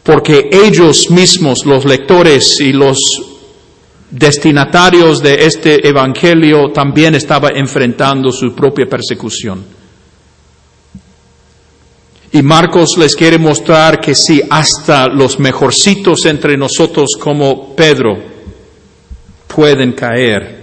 Porque 0.04 0.52
ellos 0.52 1.10
mismos, 1.10 1.66
los 1.66 1.84
lectores 1.84 2.60
y 2.60 2.74
los 2.74 3.00
destinatarios 4.12 5.20
de 5.20 5.46
este 5.48 5.88
Evangelio, 5.88 6.72
también 6.72 7.16
estaban 7.16 7.58
enfrentando 7.58 8.32
su 8.32 8.54
propia 8.54 8.86
persecución. 8.86 9.66
Y 12.34 12.44
Marcos 12.44 13.00
les 13.00 13.16
quiere 13.16 13.40
mostrar 13.40 14.00
que 14.00 14.14
sí, 14.14 14.44
hasta 14.48 15.08
los 15.08 15.40
mejorcitos 15.40 16.24
entre 16.28 16.56
nosotros 16.56 17.18
como 17.20 17.76
Pedro, 17.76 18.31
pueden 19.54 19.94
caer. 19.94 20.62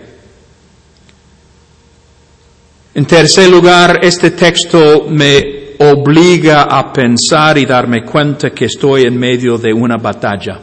En 2.95 3.05
tercer 3.07 3.49
lugar, 3.49 4.01
este 4.03 4.33
texto 4.33 5.07
me 5.09 5.75
obliga 5.79 6.63
a 6.63 6.93
pensar 6.93 7.59
y 7.59 7.67
darme 7.67 8.05
cuenta 8.05 8.51
que 8.51 8.65
estoy 8.65 9.05
en 9.05 9.17
medio 9.17 9.57
de 9.57 9.73
una 9.73 9.97
batalla. 9.97 10.61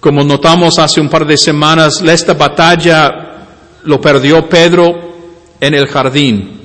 Como 0.00 0.22
notamos 0.22 0.78
hace 0.78 1.00
un 1.00 1.08
par 1.08 1.26
de 1.26 1.36
semanas, 1.36 2.02
esta 2.02 2.34
batalla 2.34 3.46
lo 3.84 4.00
perdió 4.00 4.48
Pedro 4.48 4.92
en 5.60 5.74
el 5.74 5.86
jardín. 5.86 6.60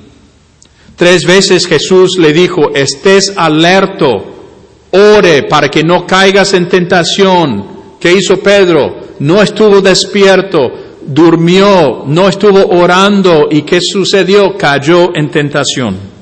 Tres 0.96 1.26
veces 1.26 1.66
Jesús 1.66 2.18
le 2.20 2.34
dijo, 2.34 2.72
estés 2.76 3.34
alerto, 3.36 4.90
ore 4.92 5.44
para 5.44 5.70
que 5.70 5.84
no 5.84 6.06
caigas 6.06 6.54
en 6.54 6.68
tentación. 6.68 7.98
¿Qué 8.00 8.14
hizo 8.14 8.38
Pedro? 8.38 9.03
No 9.20 9.42
estuvo 9.42 9.82
despierto, 9.82 10.72
durmió, 11.06 12.04
no 12.08 12.30
estuvo 12.30 12.66
orando 12.68 13.48
y 13.50 13.64
¿qué 13.64 13.80
sucedió? 13.82 14.58
Cayó 14.58 15.16
en 15.16 15.30
tentación. 15.30 16.14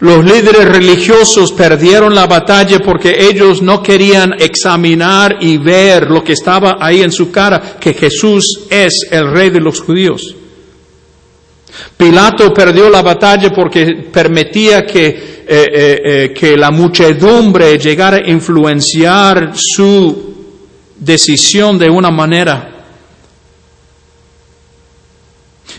Los 0.00 0.24
líderes 0.24 0.64
religiosos 0.64 1.52
perdieron 1.52 2.12
la 2.12 2.26
batalla 2.26 2.80
porque 2.80 3.14
ellos 3.20 3.62
no 3.62 3.80
querían 3.80 4.32
examinar 4.32 5.36
y 5.40 5.58
ver 5.58 6.10
lo 6.10 6.24
que 6.24 6.32
estaba 6.32 6.76
ahí 6.80 7.02
en 7.02 7.12
su 7.12 7.30
cara, 7.30 7.76
que 7.78 7.94
Jesús 7.94 8.62
es 8.68 9.06
el 9.12 9.30
rey 9.30 9.50
de 9.50 9.60
los 9.60 9.80
judíos. 9.80 10.34
Pilato 11.96 12.52
perdió 12.52 12.90
la 12.90 13.00
batalla 13.00 13.52
porque 13.52 14.08
permitía 14.12 14.84
que, 14.84 15.06
eh, 15.06 15.46
eh, 15.46 16.00
eh, 16.04 16.32
que 16.34 16.56
la 16.56 16.72
muchedumbre 16.72 17.78
llegara 17.78 18.16
a 18.16 18.28
influenciar 18.28 19.52
su 19.54 20.31
decisión 21.04 21.78
de 21.78 21.90
una 21.90 22.10
manera. 22.10 22.68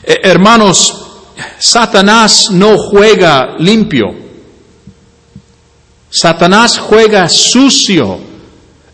Eh, 0.04 0.20
hermanos, 0.24 0.94
Satanás 1.60 2.50
no 2.52 2.78
juega 2.78 3.56
limpio. 3.60 4.14
Satanás 6.10 6.78
juega 6.78 7.28
sucio. 7.30 8.20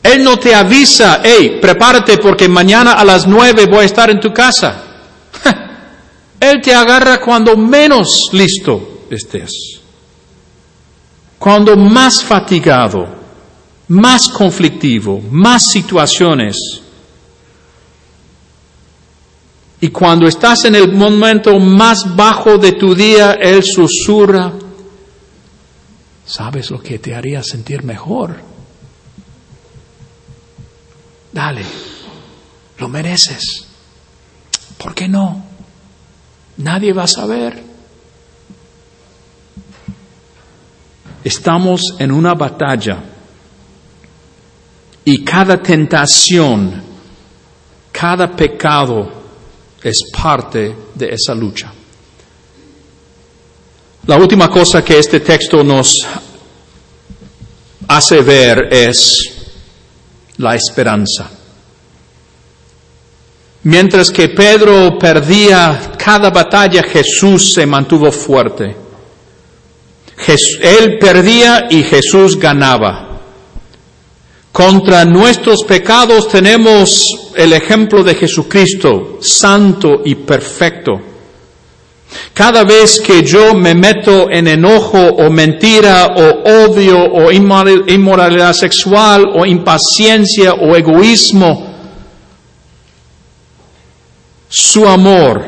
Él 0.01 0.23
no 0.23 0.37
te 0.37 0.55
avisa, 0.55 1.19
hey, 1.23 1.57
prepárate 1.61 2.17
porque 2.17 2.47
mañana 2.47 2.93
a 2.93 3.03
las 3.03 3.27
nueve 3.27 3.65
voy 3.65 3.79
a 3.79 3.85
estar 3.85 4.09
en 4.09 4.19
tu 4.19 4.31
casa. 4.31 4.83
Él 6.39 6.61
te 6.61 6.73
agarra 6.73 7.19
cuando 7.19 7.57
menos 7.57 8.29
listo 8.31 9.05
estés. 9.09 9.51
Cuando 11.37 11.75
más 11.75 12.23
fatigado, 12.23 13.18
más 13.89 14.29
conflictivo, 14.29 15.21
más 15.31 15.63
situaciones. 15.71 16.57
Y 19.81 19.89
cuando 19.89 20.27
estás 20.27 20.65
en 20.65 20.75
el 20.75 20.93
momento 20.93 21.57
más 21.59 22.15
bajo 22.15 22.57
de 22.57 22.73
tu 22.73 22.93
día, 22.93 23.33
Él 23.33 23.63
susurra, 23.63 24.53
¿sabes 26.25 26.69
lo 26.69 26.81
que 26.81 26.99
te 26.99 27.15
haría 27.15 27.41
sentir 27.43 27.83
mejor? 27.83 28.35
Dale, 31.31 31.63
lo 32.77 32.89
mereces. 32.89 33.65
¿Por 34.77 34.93
qué 34.93 35.07
no? 35.07 35.45
Nadie 36.57 36.93
va 36.93 37.03
a 37.03 37.07
saber. 37.07 37.63
Estamos 41.23 41.81
en 41.99 42.11
una 42.11 42.33
batalla 42.33 43.03
y 45.05 45.23
cada 45.23 45.61
tentación, 45.61 46.81
cada 47.91 48.35
pecado 48.35 49.11
es 49.83 49.97
parte 50.11 50.75
de 50.95 51.09
esa 51.13 51.33
lucha. 51.33 51.71
La 54.05 54.17
última 54.17 54.49
cosa 54.49 54.83
que 54.83 54.97
este 54.99 55.19
texto 55.19 55.63
nos 55.63 55.95
hace 57.87 58.21
ver 58.21 58.67
es 58.71 59.17
la 60.37 60.55
esperanza. 60.55 61.29
Mientras 63.63 64.09
que 64.09 64.29
Pedro 64.29 64.97
perdía 64.97 65.91
cada 65.97 66.29
batalla, 66.29 66.81
Jesús 66.83 67.53
se 67.53 67.65
mantuvo 67.65 68.11
fuerte. 68.11 68.75
Él 70.61 70.97
perdía 70.99 71.67
y 71.69 71.83
Jesús 71.83 72.37
ganaba. 72.39 73.08
Contra 74.51 75.05
nuestros 75.05 75.63
pecados 75.63 76.27
tenemos 76.27 77.07
el 77.35 77.53
ejemplo 77.53 78.03
de 78.03 78.15
Jesucristo, 78.15 79.19
santo 79.21 80.01
y 80.03 80.15
perfecto. 80.15 80.99
Cada 82.33 82.63
vez 82.63 82.99
que 82.99 83.23
yo 83.23 83.53
me 83.53 83.75
meto 83.75 84.29
en 84.31 84.47
enojo 84.47 84.97
o 84.97 85.29
mentira 85.29 86.15
o 86.15 86.65
odio 86.65 86.97
o 87.03 87.31
inmoralidad 87.31 88.53
sexual 88.53 89.25
o 89.35 89.45
impaciencia 89.45 90.53
o 90.53 90.75
egoísmo, 90.75 91.69
su 94.49 94.87
amor, 94.87 95.45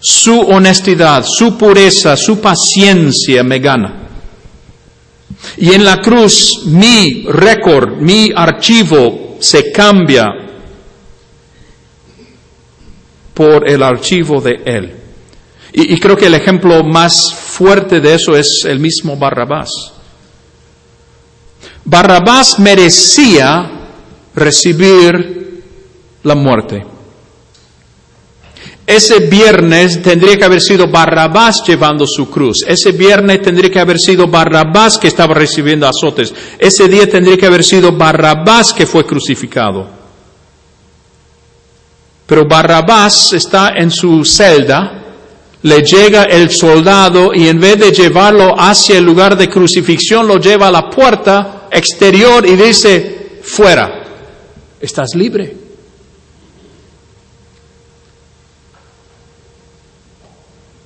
su 0.00 0.40
honestidad, 0.40 1.24
su 1.28 1.58
pureza, 1.58 2.16
su 2.16 2.40
paciencia 2.40 3.42
me 3.42 3.58
gana. 3.58 4.09
Y 5.56 5.72
en 5.72 5.84
la 5.84 6.00
cruz 6.00 6.64
mi 6.66 7.24
récord, 7.28 7.96
mi 7.96 8.30
archivo 8.34 9.36
se 9.40 9.72
cambia 9.72 10.26
por 13.34 13.68
el 13.68 13.82
archivo 13.82 14.40
de 14.40 14.60
Él. 14.64 14.96
Y, 15.72 15.98
creo 16.00 16.16
que 16.16 16.26
el 16.26 16.34
ejemplo 16.34 16.82
más 16.82 17.32
fuerte 17.32 18.00
de 18.00 18.14
eso 18.14 18.36
es 18.36 18.64
el 18.64 18.80
mismo 18.80 19.16
Barrabás. 19.16 19.70
Barrabás 21.84 22.58
merecía 22.58 23.70
recibir 24.34 25.62
la 26.24 26.34
muerte. 26.34 26.84
Ese 28.90 29.20
viernes 29.20 30.02
tendría 30.02 30.36
que 30.36 30.44
haber 30.44 30.60
sido 30.60 30.88
Barrabás 30.88 31.62
llevando 31.64 32.04
su 32.08 32.28
cruz. 32.28 32.64
Ese 32.66 32.90
viernes 32.90 33.40
tendría 33.40 33.70
que 33.70 33.78
haber 33.78 34.00
sido 34.00 34.26
Barrabás 34.26 34.98
que 34.98 35.06
estaba 35.06 35.32
recibiendo 35.32 35.86
azotes. 35.86 36.34
Ese 36.58 36.88
día 36.88 37.08
tendría 37.08 37.36
que 37.36 37.46
haber 37.46 37.62
sido 37.62 37.92
Barrabás 37.92 38.72
que 38.72 38.86
fue 38.86 39.06
crucificado. 39.06 39.86
Pero 42.26 42.48
Barrabás 42.48 43.32
está 43.32 43.74
en 43.76 43.92
su 43.92 44.24
celda, 44.24 45.04
le 45.62 45.82
llega 45.82 46.24
el 46.24 46.50
soldado 46.50 47.32
y 47.32 47.46
en 47.46 47.60
vez 47.60 47.78
de 47.78 47.92
llevarlo 47.92 48.56
hacia 48.58 48.98
el 48.98 49.04
lugar 49.04 49.38
de 49.38 49.48
crucifixión, 49.48 50.26
lo 50.26 50.38
lleva 50.40 50.66
a 50.66 50.72
la 50.72 50.90
puerta 50.90 51.68
exterior 51.70 52.44
y 52.44 52.56
dice, 52.56 53.38
fuera, 53.44 54.02
estás 54.80 55.14
libre. 55.14 55.59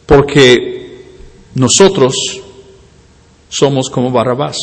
Porque 0.07 0.75
nosotros 1.55 2.14
somos 3.49 3.88
como 3.88 4.11
Barrabás. 4.11 4.59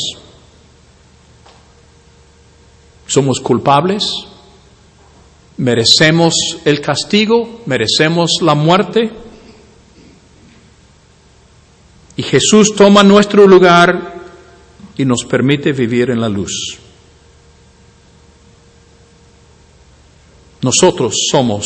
Somos 3.08 3.40
culpables, 3.40 4.04
merecemos 5.58 6.36
el 6.66 6.82
castigo, 6.82 7.62
merecemos 7.66 8.32
la 8.42 8.56
muerte. 8.56 9.12
Y 12.16 12.24
Jesús 12.24 12.76
toma 12.76 13.04
nuestro 13.04 13.48
lugar 13.48 14.22
y 14.98 15.06
nos 15.06 15.24
permite 15.26 15.72
vivir 15.72 16.10
en 16.10 16.22
la 16.22 16.30
luz. 16.30 16.78
Nosotros 20.62 21.16
somos 21.32 21.66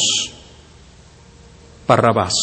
Barrabás. 1.88 2.34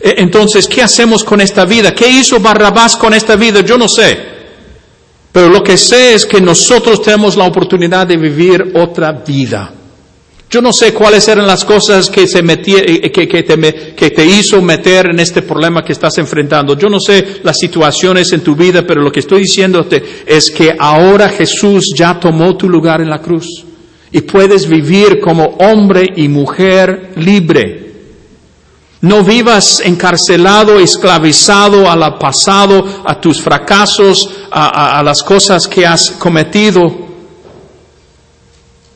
E, 0.00 0.14
entonces, 0.18 0.66
¿qué 0.66 0.82
hacemos 0.82 1.24
con 1.24 1.40
esta 1.40 1.64
vida? 1.64 1.94
¿Qué 1.94 2.08
hizo 2.08 2.40
Barrabás 2.40 2.96
con 2.96 3.14
esta 3.14 3.36
vida? 3.36 3.60
Yo 3.60 3.76
no 3.78 3.88
sé. 3.88 4.36
Pero 5.32 5.48
lo 5.50 5.62
que 5.62 5.76
sé 5.76 6.14
es 6.14 6.24
que 6.24 6.40
nosotros 6.40 7.02
tenemos 7.02 7.36
la 7.36 7.44
oportunidad 7.44 8.06
de 8.06 8.16
vivir 8.16 8.72
otra 8.74 9.12
vida. 9.12 9.70
Yo 10.48 10.62
no 10.62 10.72
sé 10.72 10.94
cuáles 10.94 11.26
eran 11.28 11.46
las 11.46 11.64
cosas 11.64 12.08
que, 12.08 12.26
se 12.26 12.38
eh, 12.38 13.00
eh, 13.02 13.10
que, 13.10 13.26
te, 13.26 13.94
que 13.94 14.10
te 14.10 14.24
hizo 14.24 14.62
meter 14.62 15.10
en 15.10 15.18
este 15.18 15.42
problema 15.42 15.84
que 15.84 15.92
estás 15.92 16.16
enfrentando. 16.18 16.78
Yo 16.78 16.88
no 16.88 17.00
sé 17.00 17.40
las 17.42 17.58
situaciones 17.58 18.32
en 18.32 18.42
tu 18.42 18.54
vida, 18.54 18.86
pero 18.86 19.02
lo 19.02 19.10
que 19.10 19.20
estoy 19.20 19.40
diciéndote 19.40 20.02
es 20.24 20.50
que 20.50 20.74
ahora 20.78 21.28
Jesús 21.28 21.92
ya 21.94 22.18
tomó 22.18 22.56
tu 22.56 22.68
lugar 22.68 23.00
en 23.00 23.10
la 23.10 23.20
cruz 23.20 23.64
y 24.12 24.20
puedes 24.20 24.68
vivir 24.68 25.20
como 25.20 25.44
hombre 25.58 26.06
y 26.14 26.28
mujer 26.28 27.10
libre. 27.16 27.85
No 29.06 29.22
vivas 29.22 29.80
encarcelado, 29.84 30.80
esclavizado 30.80 31.88
al 31.88 32.18
pasado, 32.18 33.04
a 33.06 33.20
tus 33.20 33.40
fracasos, 33.40 34.28
a, 34.50 35.00
las 35.04 35.22
cosas 35.22 35.68
que 35.68 35.86
has 35.86 36.10
cometido. 36.10 36.82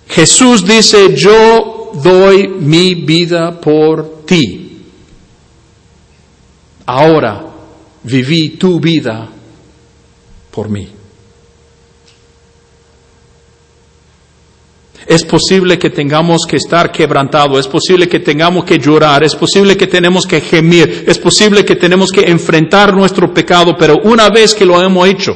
Jesús 0.09 0.67
dice, 0.67 1.15
yo 1.15 1.93
doy 1.95 2.49
mi 2.49 2.97
vida 2.97 3.61
por 3.61 4.25
ti. 4.27 4.83
Ahora 6.87 7.45
viví 8.03 8.57
tu 8.59 8.81
vida 8.81 9.29
por 10.51 10.69
mí. 10.69 11.00
Es 15.11 15.25
posible 15.25 15.77
que 15.77 15.91
tengamos 15.91 16.47
que 16.47 16.55
estar 16.55 16.93
quebrantados, 16.93 17.59
es 17.59 17.67
posible 17.67 18.09
que 18.09 18.21
tengamos 18.21 18.65
que 18.65 18.79
llorar, 18.79 19.25
es 19.25 19.35
posible 19.35 19.77
que 19.77 19.89
tenemos 19.89 20.25
que 20.25 20.41
gemir, 20.41 21.03
es 21.05 21.19
posible 21.19 21.65
que 21.65 21.75
tenemos 21.75 22.13
que 22.13 22.31
enfrentar 22.31 22.95
nuestro 22.95 23.35
pecado, 23.35 23.75
pero 23.77 23.97
una 24.05 24.31
vez 24.31 24.55
que 24.55 24.65
lo 24.65 24.81
hemos 24.81 25.09
hecho, 25.09 25.35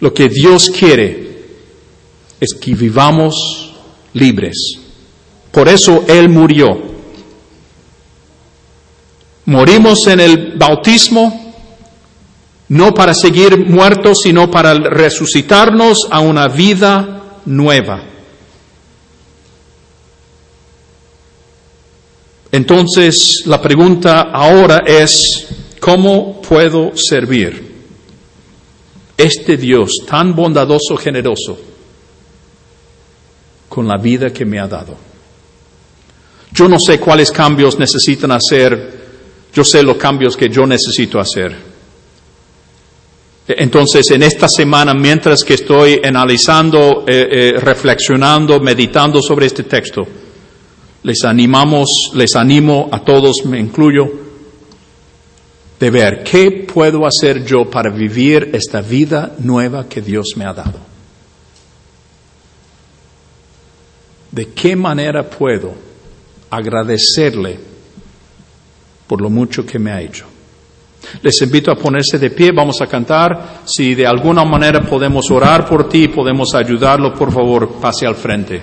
lo 0.00 0.14
que 0.14 0.30
Dios 0.30 0.70
quiere 0.70 1.48
es 2.40 2.54
que 2.54 2.74
vivamos 2.74 3.74
libres. 4.14 4.56
Por 5.52 5.68
eso 5.68 6.06
Él 6.08 6.30
murió. 6.30 6.80
Morimos 9.44 10.06
en 10.06 10.20
el 10.20 10.52
bautismo 10.56 11.54
no 12.68 12.94
para 12.94 13.12
seguir 13.12 13.66
muertos, 13.66 14.20
sino 14.22 14.50
para 14.50 14.72
resucitarnos 14.72 16.08
a 16.10 16.20
una 16.20 16.48
vida 16.48 17.17
nueva. 17.48 18.02
Entonces, 22.52 23.42
la 23.46 23.60
pregunta 23.60 24.30
ahora 24.32 24.82
es, 24.86 25.48
¿cómo 25.80 26.40
puedo 26.40 26.92
servir 26.96 27.66
este 29.16 29.56
Dios 29.56 29.90
tan 30.06 30.34
bondadoso, 30.34 30.96
generoso, 30.96 31.58
con 33.68 33.86
la 33.86 33.98
vida 33.98 34.30
que 34.30 34.44
me 34.44 34.58
ha 34.58 34.66
dado? 34.66 34.96
Yo 36.52 36.68
no 36.68 36.78
sé 36.78 36.98
cuáles 36.98 37.30
cambios 37.30 37.78
necesitan 37.78 38.32
hacer, 38.32 38.98
yo 39.52 39.62
sé 39.62 39.82
los 39.82 39.96
cambios 39.96 40.36
que 40.36 40.48
yo 40.48 40.66
necesito 40.66 41.20
hacer. 41.20 41.67
Entonces, 43.48 44.10
en 44.10 44.22
esta 44.22 44.46
semana, 44.46 44.92
mientras 44.92 45.42
que 45.42 45.54
estoy 45.54 45.98
analizando, 46.04 47.04
eh, 47.06 47.28
eh, 47.30 47.52
reflexionando, 47.58 48.60
meditando 48.60 49.22
sobre 49.22 49.46
este 49.46 49.62
texto, 49.62 50.06
les 51.02 51.24
animamos, 51.24 52.10
les 52.12 52.36
animo 52.36 52.90
a 52.92 53.02
todos, 53.02 53.46
me 53.46 53.58
incluyo, 53.58 54.04
de 55.80 55.90
ver 55.90 56.22
qué 56.24 56.66
puedo 56.70 57.06
hacer 57.06 57.42
yo 57.46 57.70
para 57.70 57.90
vivir 57.90 58.50
esta 58.52 58.82
vida 58.82 59.34
nueva 59.38 59.88
que 59.88 60.02
Dios 60.02 60.34
me 60.36 60.44
ha 60.44 60.52
dado. 60.52 60.78
¿De 64.30 64.48
qué 64.48 64.76
manera 64.76 65.22
puedo 65.22 65.72
agradecerle 66.50 67.58
por 69.06 69.22
lo 69.22 69.30
mucho 69.30 69.64
que 69.64 69.78
me 69.78 69.90
ha 69.90 70.02
hecho? 70.02 70.26
Les 71.22 71.40
invito 71.42 71.70
a 71.70 71.76
ponerse 71.76 72.18
de 72.18 72.30
pie, 72.30 72.52
vamos 72.52 72.80
a 72.80 72.86
cantar. 72.86 73.62
Si 73.64 73.94
de 73.94 74.06
alguna 74.06 74.44
manera 74.44 74.80
podemos 74.82 75.30
orar 75.30 75.66
por 75.66 75.88
ti, 75.88 76.08
podemos 76.08 76.54
ayudarlo, 76.54 77.12
por 77.14 77.32
favor, 77.32 77.80
pase 77.80 78.06
al 78.06 78.14
frente. 78.14 78.62